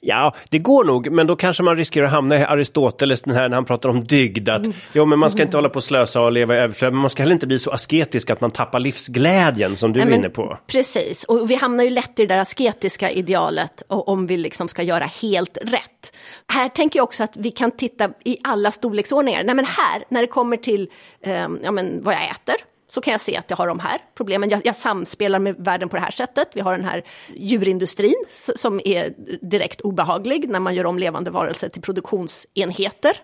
[0.00, 3.48] Ja, det går nog, men då kanske man riskerar att hamna i Aristoteles den här
[3.48, 4.48] när han pratar om dygd.
[4.48, 4.76] Att, Mm.
[4.92, 7.10] jo, men man ska inte hålla på och slösa och leva i överflöd, men man
[7.10, 10.18] ska heller inte bli så asketisk att man tappar livsglädjen som du nej, är men
[10.18, 10.58] inne på.
[10.66, 14.68] Precis, och vi hamnar ju lätt i det där asketiska idealet och, om vi liksom
[14.68, 16.12] ska göra helt rätt.
[16.52, 19.44] Här tänker jag också att vi kan titta i alla storleksordningar.
[19.44, 20.90] Nej, men här, när det kommer till
[21.20, 22.54] eh, ja, men vad jag äter,
[22.94, 24.50] så kan jag se att jag har de här problemen.
[24.50, 26.48] Jag, jag samspelar med världen på det här sättet.
[26.54, 28.24] Vi har den här djurindustrin
[28.56, 33.16] som är direkt obehaglig när man gör om levande varelser till produktionsenheter.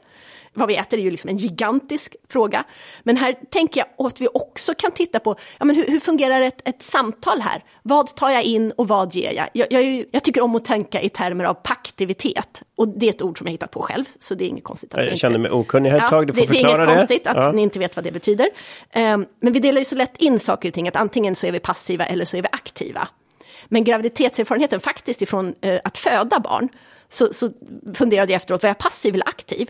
[0.54, 2.64] Vad vi äter är ju liksom en gigantisk fråga.
[3.02, 6.40] Men här tänker jag att vi också kan titta på ja, men hur, hur fungerar
[6.40, 7.64] ett, ett samtal här?
[7.82, 9.48] Vad tar jag in och vad ger jag?
[9.52, 12.62] Jag, jag, är jag tycker om att tänka i termer av paktivitet.
[12.76, 14.92] Och det är ett ord som jag hittat på själv, så det är inget konstigt.
[14.92, 16.84] Att Jag inte- känner mig okunnig här ett tag, du får det, det är förklara
[16.84, 17.52] inget konstigt att Ja.
[17.52, 18.48] ni inte vet vad det betyder.
[18.90, 21.52] Ehm, men vi delar ju så lätt in saker och ting, att antingen så är
[21.52, 23.08] vi passiva eller så är vi aktiva.
[23.68, 26.68] Men graviditetserfarenheten faktiskt ifrån eh, att föda barn,
[27.08, 27.50] så, så
[27.94, 29.68] funderade jag efteråt, var jag passiv eller aktiv?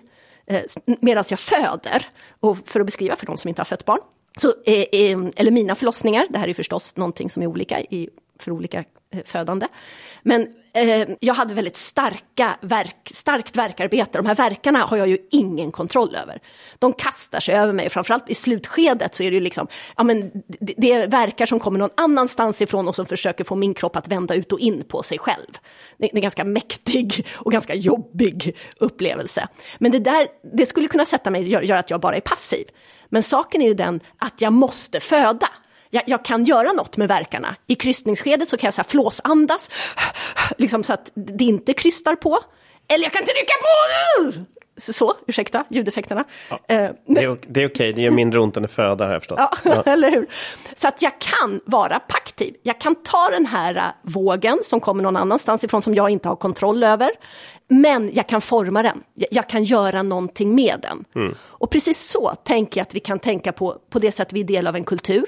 [0.49, 0.63] Eh,
[1.01, 2.07] Medan jag föder,
[2.41, 4.01] och för att beskriva för de som inte har fött barn,
[4.37, 8.09] så, eh, eh, eller mina förlossningar, det här är förstås någonting som är olika i,
[8.39, 8.85] för olika
[9.15, 9.67] Eh, födande.
[10.23, 14.19] Men eh, jag hade väldigt starka verk, starkt verkarbete.
[14.19, 16.41] De här verkarna har jag ju ingen kontroll över.
[16.79, 20.31] De kastar sig över mig, framförallt i slutskedet så är det ju liksom, ja men
[20.61, 23.97] det, det är verkar som kommer någon annanstans ifrån och som försöker få min kropp
[23.97, 25.53] att vända ut och in på sig själv.
[25.99, 29.49] Det, det är en ganska mäktig och ganska jobbig upplevelse.
[29.79, 32.65] Men det där, det skulle kunna sätta mig, göra göra att jag bara är passiv.
[33.09, 35.49] Men saken är ju den att jag måste föda.
[35.91, 37.57] Jag, jag kan göra något med verkarna.
[37.67, 39.71] I krystningsskedet så kan jag så här flåsandas,
[40.59, 42.39] liksom så att det inte krystar på.
[42.89, 44.33] Eller jag kan trycka på!
[44.93, 46.25] Så, ursäkta ljudeffekterna.
[46.51, 49.41] Eh, Det är, det är okej, det gör mindre ont än föda har jag förstått.
[49.65, 50.27] Ja, eller hur?
[50.77, 52.55] Så att jag kan vara paktiv.
[52.63, 56.29] Jag kan ta den här äh, vågen som kommer någon annanstans ifrån som jag inte
[56.29, 57.11] har kontroll över.
[57.69, 59.03] Men jag kan forma den.
[59.31, 61.05] Jag, kan göra någonting med den.
[61.41, 64.45] Och precis så tänker jag att vi kan tänka på, på det sätt vi är
[64.45, 65.25] del av en kultur.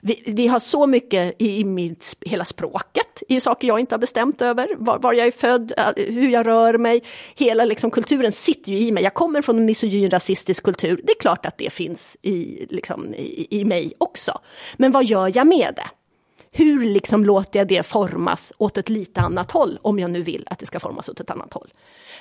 [0.00, 4.00] Vi, vi har så mycket i, i mitt, hela språket, i saker jag inte har
[4.00, 7.02] bestämt över, var, var jag är född, äh, hur jag rör mig,
[7.34, 9.02] hela liksom, kulturen sitter ju i mig.
[9.02, 13.14] Jag kommer från en misogyn rasistisk kultur, det är klart att det finns i, liksom,
[13.14, 14.40] i, i mig också.
[14.76, 15.90] Men vad gör jag med det?
[16.52, 20.44] Hur liksom låter jag det formas åt ett lite annat håll, om jag nu vill
[20.50, 21.72] att det ska formas åt ett annat håll?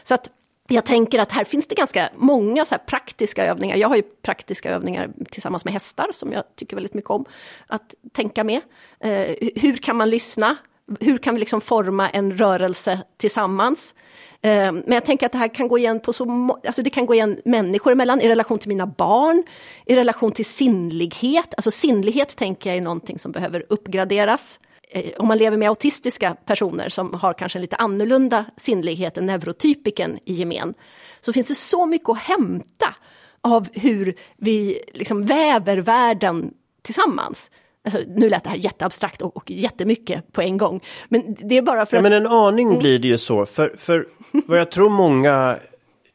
[0.04, 0.30] Så att
[0.70, 3.76] jag tänker att här finns det ganska många så här praktiska övningar.
[3.76, 7.26] Jag har ju praktiska övningar tillsammans med hästar som jag tycker väldigt mycket om
[7.68, 8.62] att tänka med.
[9.00, 10.58] Eh, hur kan man lyssna?
[11.00, 13.96] Hur kan vi liksom forma en rörelse tillsammans?
[14.42, 17.06] Eh, men jag tänker att det här kan gå igen på så alltså det kan
[17.06, 19.44] gå igen människor emellan, i relation till mina barn,
[19.86, 21.54] i relation till sinnlighet.
[21.58, 24.60] Alltså sinnlighet tänker jag är någonting som behöver uppgraderas.
[24.90, 29.26] Eh, om man lever med autistiska personer som har kanske en lite annorlunda sinnlighet än
[29.26, 30.74] neurotypiken i gemen,
[31.22, 32.96] så finns det så mycket att hämta
[33.42, 37.52] av hur vi liksom väver världen tillsammans.
[37.86, 40.84] Alltså, nu lät det här jätteabstrakt och, och jättemycket på en gång.
[41.10, 42.04] Men det är bara för ja, att...
[42.04, 42.80] Men en aning mm.
[42.80, 43.46] blir det ju så.
[43.46, 45.58] För, för vad jag tror många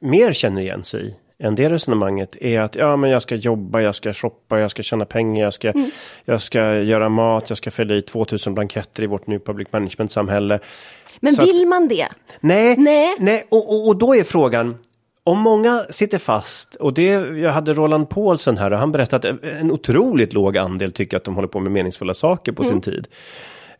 [0.00, 3.80] mer känner igen sig i än det resonemanget är att ja, men jag ska jobba,
[3.80, 5.90] jag ska shoppa, jag ska tjäna pengar, jag ska, mm.
[6.24, 10.60] jag ska göra mat, jag ska fylla i 2000 blanketter i vårt New Public Management-samhälle.
[11.20, 12.08] Men Så vill att, man det?
[12.40, 13.16] Nej, nej.
[13.18, 14.76] nej och, och, och då är frågan,
[15.24, 19.44] om många sitter fast, och det, jag hade Roland Paulsen här och han berättade att
[19.44, 22.72] en otroligt låg andel tycker att de håller på med meningsfulla saker på mm.
[22.72, 23.06] sin tid.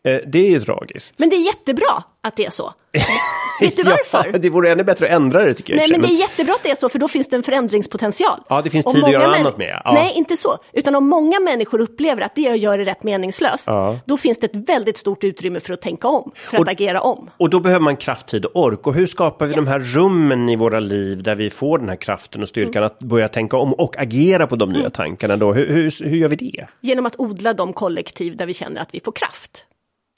[0.03, 1.19] Eh, det är ju tragiskt.
[1.19, 2.73] Men det är jättebra att det är så.
[3.61, 3.83] Vet du
[4.13, 4.29] varför?
[4.33, 5.79] ja, det vore ännu bättre att ändra det tycker jag.
[5.79, 8.39] Nej, men det är jättebra att det är så, för då finns det en förändringspotential.
[8.49, 9.81] Ja, det finns tid att göra annat med.
[9.85, 9.91] Ja.
[9.93, 10.57] Nej, inte så.
[10.73, 13.99] Utan om många människor upplever att det jag gör är rätt meningslöst, ja.
[14.05, 17.01] då finns det ett väldigt stort utrymme för att tänka om, för och, att agera
[17.01, 17.29] om.
[17.37, 18.87] Och då behöver man kraft, tid och ork.
[18.87, 19.55] Och hur skapar vi ja.
[19.55, 22.85] de här rummen i våra liv där vi får den här kraften och styrkan mm.
[22.85, 24.91] att börja tänka om och agera på de nya mm.
[24.91, 25.53] tankarna då?
[25.53, 26.67] Hur, hur, hur gör vi det?
[26.81, 29.65] Genom att odla de kollektiv där vi känner att vi får kraft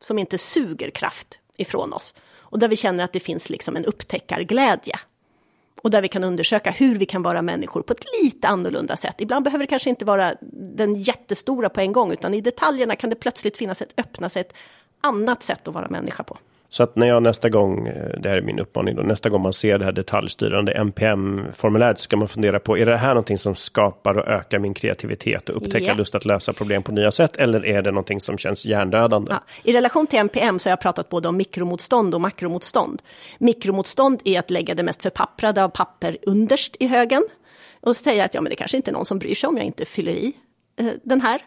[0.01, 2.15] som inte suger kraft ifrån oss.
[2.49, 4.95] Och där vi känner att det finns liksom en upptäckarglädje.
[5.81, 9.15] Och där vi kan undersöka hur vi kan vara människor på ett lite annorlunda sätt.
[9.17, 13.09] Ibland behöver det kanske inte vara den jättestora på en gång, utan i detaljerna kan
[13.09, 14.53] det plötsligt finnas ett öppna sig ett
[15.01, 16.37] annat sätt att vara människa på.
[16.69, 19.41] Så att när jag nästa gång, eh, det här är min uppmaning då, nästa gång
[19.41, 23.55] man ser det här detaljstyrande NPM-formuläret ska man fundera på, är det här någonting som
[23.55, 25.97] skapar och ökar min kreativitet och upptäcka yeah.
[25.97, 27.35] lust att lösa problem på nya sätt?
[27.35, 29.31] Eller är det någonting som känns hjärndödande?
[29.31, 29.43] Ja.
[29.63, 33.01] I relation till NPM så har jag pratat både om mikromotstånd och makromotstånd.
[33.37, 37.23] Mikromotstånd är att lägga det mest förpapprade av papper underst i högen
[37.81, 39.65] och säga att ja, men det kanske inte är någon som bryr sig om jag
[39.65, 40.33] inte fyller i
[40.77, 41.41] Eh, den här.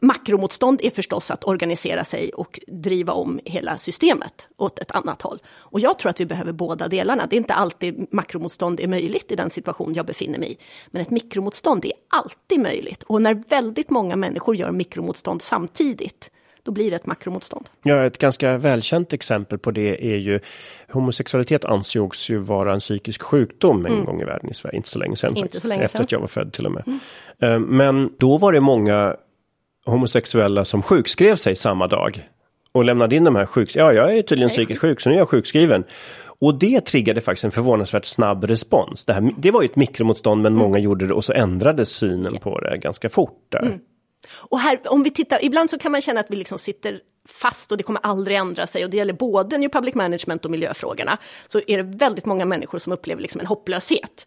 [0.00, 5.42] Makromotstånd är förstås att organisera sig och driva om hela systemet åt ett annat håll.
[5.48, 7.26] Och jag tror att vi behöver båda delarna.
[7.26, 10.56] Det är inte alltid makromotstånd är möjligt i den situation jag befinner mig i.
[10.90, 13.02] Men ett mikromotstånd är alltid möjligt.
[13.02, 16.30] Och när väldigt många människor gör mikromotstånd samtidigt,
[16.62, 17.66] då blir det ett makromotstånd.
[17.82, 20.40] Ja, ett ganska välkänt exempel på det är ju
[20.88, 24.04] homosexualitet ansågs ju vara en psykisk sjukdom en mm.
[24.04, 25.36] gång i världen i Sverige, inte så länge sedan.
[25.36, 26.84] Inte så länge efter att jag var född till och med.
[26.86, 27.00] Mm.
[27.38, 29.16] Eh, men då var det många
[29.86, 32.28] homosexuella som sjukskrev sig samma dag.
[32.72, 33.76] Och lämnade in de här sjuk...
[33.76, 35.84] Ja, jag är tydligen psykiskt sjuk så nu är jag sjukskriven.
[36.40, 39.04] Och det triggade faktiskt en förvånansvärt snabb respons.
[39.04, 40.62] Det, här, det var ju ett mikromotstånd men mm.
[40.64, 43.46] många gjorde det och så ändrades synen på det ganska fort.
[43.48, 43.62] Där.
[43.62, 43.78] Mm.
[44.30, 47.72] Och här, om vi tittar, ibland så kan man känna att vi liksom sitter fast
[47.72, 51.18] och det kommer aldrig ändra sig och det gäller både New Public Management och miljöfrågorna.
[51.48, 54.26] Så är det väldigt många människor som upplever liksom en hopplöshet.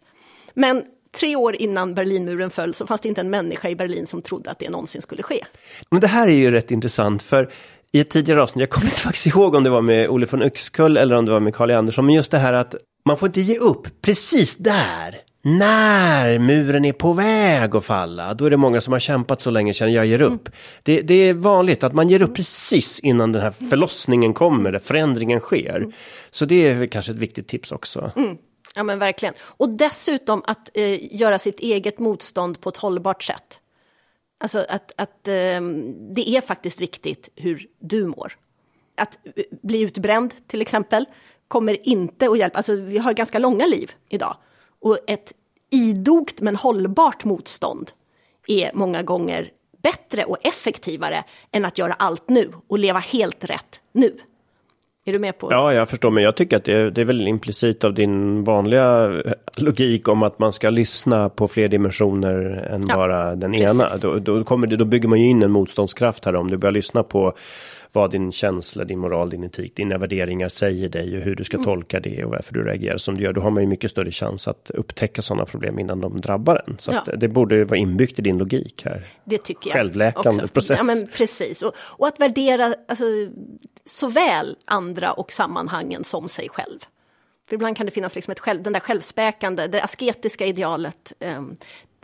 [0.54, 0.84] Men
[1.16, 4.50] tre år innan Berlinmuren föll så fanns det inte en människa i Berlin som trodde
[4.50, 5.44] att det någonsin skulle ske.
[5.90, 7.52] Men det här är ju rätt intressant för
[7.92, 10.42] i ett tidigare avsnitt, jag kommer inte faktiskt ihåg om det var med Olle von
[10.42, 12.74] Uxkull eller om det var med Karl e Andersson, men just det här att
[13.04, 15.25] man får inte ge upp precis där.
[15.48, 19.50] När muren är på väg att falla, då är det många som har kämpat så
[19.50, 20.48] länge känner jag ger upp.
[20.48, 20.52] Mm.
[20.82, 24.78] Det, det, är vanligt att man ger upp precis innan den här förlossningen kommer, där
[24.78, 25.76] förändringen sker.
[25.76, 25.92] Mm.
[26.30, 28.12] Så det är kanske ett viktigt tips också.
[28.16, 28.36] Mm.
[28.74, 29.34] Ja men verkligen.
[29.40, 33.60] Och dessutom att eh, göra sitt eget motstånd på ett hållbart sätt.
[34.38, 35.60] Alltså att, att eh,
[36.14, 38.32] det är faktiskt viktigt hur du mår.
[38.96, 41.04] Att eh, bli utbränd till exempel
[41.48, 42.56] kommer inte att hjälpa.
[42.56, 44.36] Alltså vi har ganska långa liv idag.
[44.80, 45.32] Och ett
[45.70, 47.90] idogt men hållbart motstånd
[48.46, 49.50] är många gånger
[49.82, 54.16] bättre och effektivare än att göra allt nu och leva helt rätt nu.
[55.08, 55.48] Är du med på?
[55.50, 58.44] Ja, jag förstår, men jag tycker att det är, det är väl implicit av din
[58.44, 59.22] vanliga
[59.56, 62.34] logik om att man ska lyssna på fler dimensioner
[62.72, 63.70] än ja, bara den precis.
[63.70, 63.88] ena.
[64.02, 66.72] Då, då, kommer det, då bygger man ju in en motståndskraft här om du börjar
[66.72, 67.34] lyssna på
[67.92, 71.56] vad din känsla, din moral, din etik, dina värderingar säger dig och hur du ska
[71.56, 71.64] mm.
[71.64, 73.32] tolka det och varför du reagerar som du gör.
[73.32, 76.78] Då har man ju mycket större chans att upptäcka sådana problem innan de drabbar en.
[76.78, 77.16] Så ja.
[77.16, 79.04] det borde vara inbyggt i din logik här.
[79.24, 79.76] Det tycker jag.
[79.76, 80.48] Självläkande också.
[80.48, 80.78] process.
[80.78, 81.62] Ja, men precis.
[81.62, 83.04] Och, och att värdera alltså,
[83.84, 86.78] såväl andra och sammanhangen som sig själv.
[87.48, 91.42] För ibland kan det finnas liksom ett själv, den där självspäkande, det asketiska idealet eh,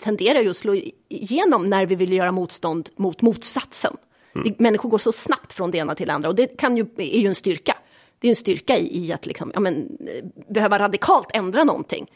[0.02, 0.74] tenderar ju att slå
[1.08, 3.96] igenom när vi vill göra motstånd mot motsatsen.
[4.34, 4.54] Mm.
[4.58, 7.20] Människor går så snabbt från det ena till det andra och det kan ju, är
[7.20, 7.76] ju en styrka.
[8.18, 12.06] Det är en styrka i, i att liksom, ja, men, eh, behöva radikalt ändra någonting.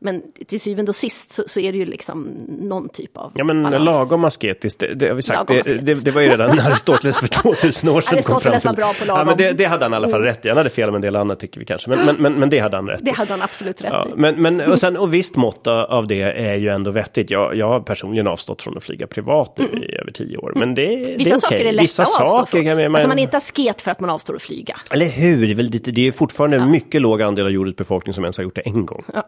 [0.00, 2.28] Men till syvende och sist så, så är det ju liksom
[2.60, 3.84] någon typ av Ja men balans.
[3.84, 5.48] lagom asketiskt, det, det har vi sagt.
[5.48, 8.22] Det, det, det var ju redan Aristoteles för 2000 år sedan.
[8.22, 9.26] kom fram till- var bra på Ja, lagom.
[9.26, 10.48] men det, det hade han i alla fall rätt i.
[10.48, 11.90] Han hade fel med en del annat tycker vi kanske.
[11.90, 13.04] Men, men, men, men det hade han rätt i.
[13.04, 14.12] Det hade han absolut rätt Ja, i.
[14.16, 17.30] men, men och, sen, och visst mått av det är ju ändå vettigt.
[17.30, 20.52] Jag, jag har personligen avstått från att flyga privat nu i över tio år.
[20.56, 21.18] Men det, det Mm.
[21.18, 21.68] Vissa är saker okej.
[21.68, 22.76] är lätta Vissa att avstå saker från.
[22.82, 24.76] man, Alltså man är inte asket för att man avstår att flyga.
[24.90, 25.46] Eller hur?
[25.46, 28.36] Det är, väl det är fortfarande en mycket låg andel av jordens befolkning som ens
[28.36, 29.04] har gjort det en gång.
[29.14, 29.26] Ja.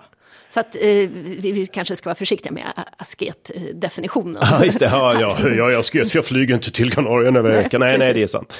[0.50, 4.36] Så att eh, vi, vi kanske ska vara försiktiga med asketdefinitionen.
[4.40, 4.84] Ja, just det.
[4.84, 7.80] Ja, ja, ja, jag sket för jag flyger inte till Kanarien över Nej, veckan.
[7.80, 8.52] Nej, nej, det är sant.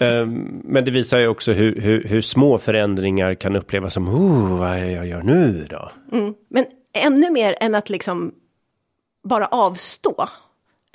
[0.00, 4.58] Ehm, Men det visar ju också hur, hur, hur små förändringar kan upplevas som, oh,
[4.58, 5.90] vad är jag gör nu då?
[6.50, 8.32] Men ännu mer än att liksom
[9.28, 10.28] bara avstå.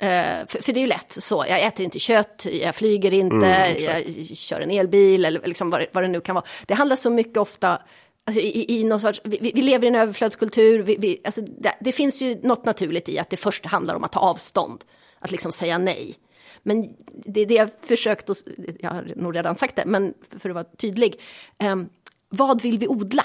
[0.00, 3.76] Eh, för, för det är ju lätt så, jag äter inte kött, jag flyger inte,
[3.78, 6.44] jag kör en elbil eller liksom vad, vad det nu kan vara.
[6.66, 7.82] Det handlar så mycket ofta,
[8.26, 11.74] alltså i, i- någon sorts, vi, vi- lever i en överflödskultur, vi, vi, alltså det,
[11.80, 14.84] det finns ju något naturligt i att det först handlar om att ta avstånd,
[15.18, 16.14] att liksom säga nej.
[16.62, 18.36] Men det det jag försökt, att,
[18.80, 21.20] jag har nog redan sagt det, men för, att vara tydlig,
[21.58, 21.88] ehm,
[22.28, 23.24] vad vill vi odla?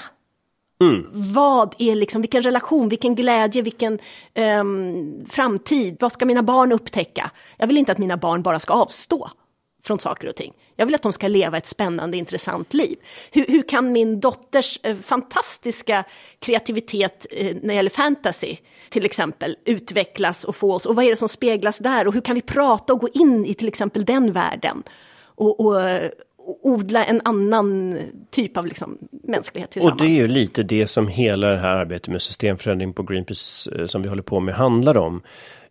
[1.34, 3.98] Vad är liksom, vilken relation, vilken glädje, vilken
[4.34, 7.30] ehm, framtid, vad ska mina barn upptäcka?
[7.56, 9.30] Jag vill inte att mina barn bara ska avstå
[9.84, 10.52] från saker och ting.
[10.80, 12.96] Jag vill att de ska leva ett spännande, intressant liv.
[13.32, 16.04] Hur, hur kan min dotters eh, fantastiska
[16.38, 18.56] kreativitet eh, när det gäller fantasy,
[18.90, 22.06] till exempel, utvecklas och få oss, och vad är det som speglas där?
[22.06, 24.82] Och hur kan vi prata och gå in i till exempel den världen?
[25.34, 26.10] Och, och, eh,
[26.62, 27.98] odla en annan
[28.30, 30.00] typ av liksom, mänsklighet Och tillsammans.
[30.00, 34.02] det är ju lite det som hela det här arbetet med systemförändring på Greenpeace som
[34.02, 35.22] vi håller på med handlar om.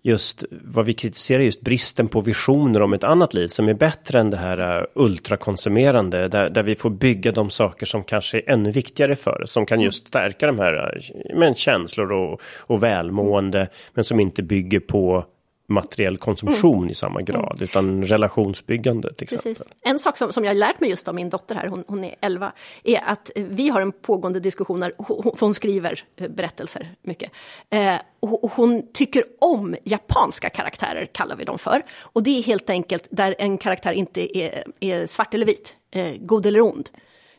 [0.08, 4.20] Just vad vi kritiserar just bristen på visioner om ett annat liv som är bättre
[4.20, 8.50] än det här äh, ultrakonsumerande där, där vi får bygga de saker som kanske är
[8.50, 9.52] ännu viktigare för oss.
[9.52, 14.44] Som kan just stärka de här eh, men, känslor och, och välmående men som inte
[14.44, 15.26] bygger på
[15.68, 19.56] materiell konsumtion i samma grad utan relationsbyggande till exempel.
[19.56, 19.68] Precis.
[19.82, 22.16] En sak som, som jag lärt mig just av min dotter här, hon, hon är
[22.22, 22.52] 11,
[22.84, 27.32] är att vi har en pågående diskussion där hon, hon- skriver eh, berättelser mycket.
[27.70, 31.82] Eh, och, hon tycker om japanska karaktärer, kallar vi dem för.
[32.02, 36.14] Och det är helt enkelt där en karaktär inte är, är svart eller vit, eh,
[36.20, 36.90] god eller ond.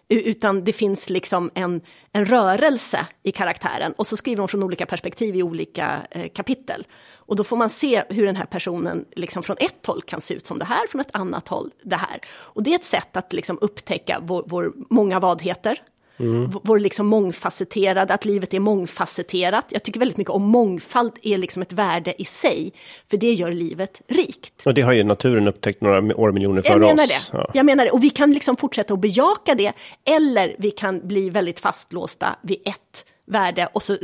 [0.08, 1.80] Utan det finns liksom en,
[2.12, 6.86] en rörelse i karaktären och så skriver hon från olika perspektiv i olika eh, kapitel.
[7.28, 10.34] Och då får man se hur den här personen liksom från ett håll kan se
[10.34, 12.20] ut som det här, från ett annat håll det här.
[12.30, 15.82] Och det är ett sätt att liksom upptäcka vår, vår många vadheter.
[16.20, 19.64] V- Vår liksom mångfacetterade, att livet är mångfacetterat.
[19.70, 22.72] Jag tycker väldigt mycket om mångfald är liksom ett värde i sig,
[23.10, 24.52] för det gör livet rikt.
[24.64, 27.30] Och det har ju naturen upptäckt några år miljoner före Jag menar oss.
[27.32, 27.36] det.
[27.38, 27.50] Ja.
[27.54, 27.90] Jag menar det.
[27.90, 29.72] Och vi kan liksom fortsätta att bejaka det.
[30.04, 33.96] Eller vi kan bli väldigt fastlåsta vid ett värde och så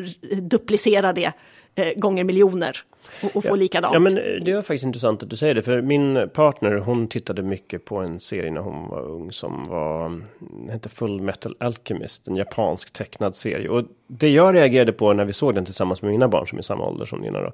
[0.42, 1.32] duplicera det
[1.74, 2.82] eh, gånger miljoner.
[3.22, 3.94] Och, och få likadant.
[3.94, 5.62] Ja men det var faktiskt intressant att du säger det.
[5.62, 9.32] För min partner hon tittade mycket på en serie när hon var ung.
[9.32, 12.28] Som var, den hette Full Metal Alchemist.
[12.28, 13.68] En japansk tecknad serie.
[13.68, 16.60] Och det jag reagerade på när vi såg den tillsammans med mina barn som är
[16.60, 17.52] i samma ålder som dina då.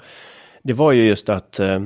[0.63, 1.81] Det var ju just att eh,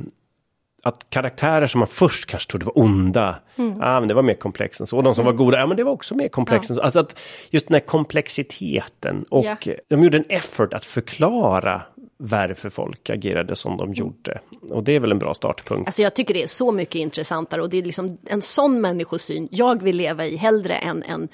[0.87, 4.81] att karaktärer som man först kanske trodde var onda, ja men det var mer komplext
[4.81, 4.97] än så.
[4.97, 6.83] Och de som var goda, ja men det var också mer komplext än så.
[6.83, 7.19] Alltså att
[7.51, 9.57] just den här komplexiteten och Ja.
[9.67, 11.83] eh, de gjorde en effort att förklara
[12.25, 14.41] varför folk agerade som de gjorde.
[14.71, 15.89] Och det är väl en bra startpunkt.
[15.89, 19.49] Alltså jag tycker det är så mycket intressantare och det är liksom en sån människosyn
[19.51, 21.29] jag vill leva i hellre än en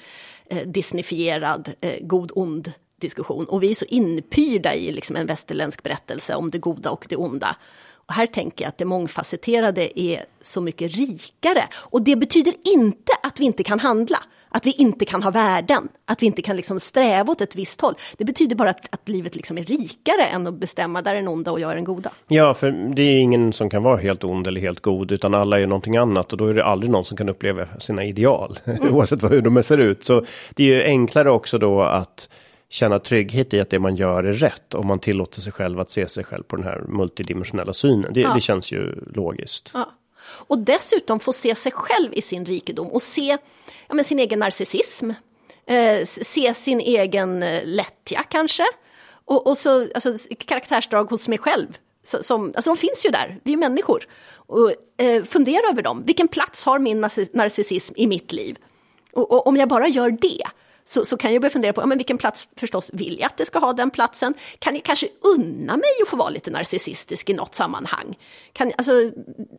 [0.49, 3.45] eh, disneyfierad eh, god-ond diskussion.
[3.45, 7.15] Och vi är så inpyrda i liksom en västerländsk berättelse om det goda och det
[7.15, 7.55] onda.
[8.05, 11.67] Och här tänker jag att det mångfacetterade är så mycket rikare.
[11.73, 14.23] Och det betyder inte att vi inte kan handla.
[14.53, 17.81] Att vi inte kan ha värden, att vi inte kan liksom sträva åt ett visst
[17.81, 17.93] håll.
[18.17, 21.27] Det betyder bara att, att livet liksom är rikare än att bestämma där är den
[21.27, 22.11] onda och jag är den goda.
[22.27, 25.59] Ja, för det är ingen som kan vara helt ond eller helt god, utan alla
[25.59, 28.59] är någonting annat och då är det aldrig någon som kan uppleva sina ideal,
[28.91, 30.03] oavsett vad, hur de ser ut.
[30.03, 30.25] Så
[30.55, 32.29] det är ju enklare också då att
[32.69, 35.91] känna trygghet i att det man gör är rätt om man tillåter sig själv att
[35.91, 38.13] se sig själv på den här multidimensionella synen.
[38.13, 39.71] Det, det känns ju logiskt.
[39.73, 39.91] Ja.
[40.23, 43.37] Och dessutom få se sig själv i sin rikedom och se
[43.87, 45.11] ja, men sin egen narcissism.
[45.65, 48.65] Eh, se sin egen eh, lättja kanske.
[49.25, 51.67] Och, och så alltså, karaktärsdrag hos mig själv.
[52.03, 54.07] Så, som, alltså de finns ju där, vi är människor.
[54.33, 56.03] Och, eh, fundera över dem.
[56.05, 57.01] Vilken plats har min
[57.33, 58.57] narcissism i mitt liv?
[59.13, 60.47] Och, och om jag bara gör det
[60.85, 63.37] så, så kan jag börja fundera på ja, men vilken plats förstås vill jag att
[63.37, 64.33] det ska ha den platsen?
[64.59, 65.07] Kan jag kanske
[65.37, 68.17] unna mig att få vara lite narcissistisk i något sammanhang?
[68.53, 68.91] Kan, alltså,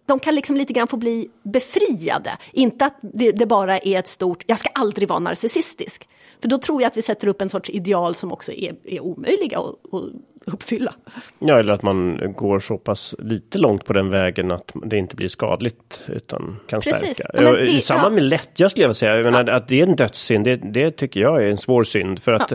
[0.07, 2.37] de kan liksom lite grann få bli befriade.
[2.53, 6.09] Inte att det, det bara är ett stort, jag ska aldrig vara narcissistisk.
[6.41, 9.01] För då tror jag att vi sätter upp en sorts ideal som också är, är
[9.01, 10.05] omöjliga att, att
[10.47, 10.95] uppfylla.
[11.39, 15.17] Ja, eller att man går så pass lite långt på den vägen att det inte
[15.17, 17.15] blir skadligt utan kan Precis.
[17.15, 17.43] stärka.
[17.43, 19.87] Ja, det- I samband med lättja skulle jag vilja säga, jag menar, att det är
[19.87, 22.19] en dödssynd, det, det tycker jag är en svår synd.
[22.23, 22.53] För att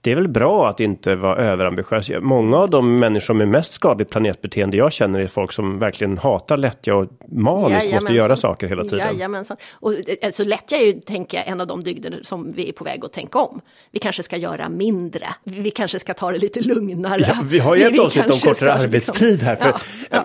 [0.00, 2.10] det är väl bra att inte vara överambitiös.
[2.20, 6.56] Många av de människor med mest skadligt planetbeteende jag känner är folk som verkligen hatar
[6.56, 8.14] lättja och maniskt måste Jajamensan.
[8.16, 8.98] göra saker hela tiden.
[8.98, 9.56] Jajamensan.
[9.72, 12.84] Och alltså, lättja är ju, tänker jag, en av de dygder som vi är på
[12.84, 13.60] väg att tänka om.
[13.90, 15.24] Vi kanske ska göra mindre.
[15.44, 17.27] Vi kanske ska ta det lite lugnare.
[17.28, 19.56] Ja, vi har ju ett avsnitt om kortare ska, arbetstid här.
[19.56, 19.78] För, Ja,
[20.10, 20.24] ja.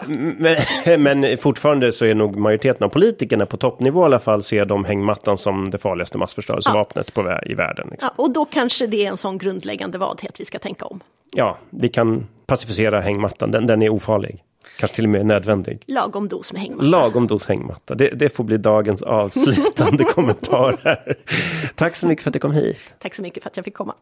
[0.87, 4.65] Men, men fortfarande så är nog majoriteten av politikerna på toppnivå i alla fall ser
[4.65, 7.87] de hängmattan som det farligaste massförstörelsevapnet på i världen.
[7.91, 8.09] Liksom.
[8.15, 10.99] Och då kanske det är en sån grundläggande vadhet vi ska tänka om.
[11.35, 14.43] Ja, vi kan pacificera hängmattan, den, den är ofarlig.
[14.77, 15.83] Kanske till och med nödvändig.
[15.87, 16.89] Lagom dos med hängmatta.
[16.89, 21.17] Lagom dos hängmatta, det, det får bli dagens avslutande kommentar här.
[21.75, 22.93] Tack så mycket för att du kom hit.
[22.99, 23.93] Tack så mycket för att jag fick komma.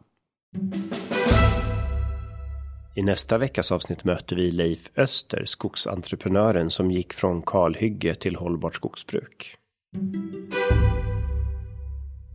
[3.02, 8.76] I nästa veckas avsnitt möter vi Leif Öster, skogsentreprenören som gick från kalhygge till hållbart
[8.76, 9.58] skogsbruk.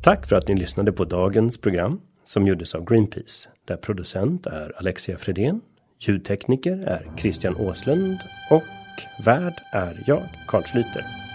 [0.03, 3.49] Tack för att ni lyssnade på dagens program som gjordes av Greenpeace.
[3.65, 5.61] Där producent är Alexia Fredén,
[5.99, 8.19] ljudtekniker är Christian Åslund
[8.51, 11.26] och värd är jag, Carl Schlüter.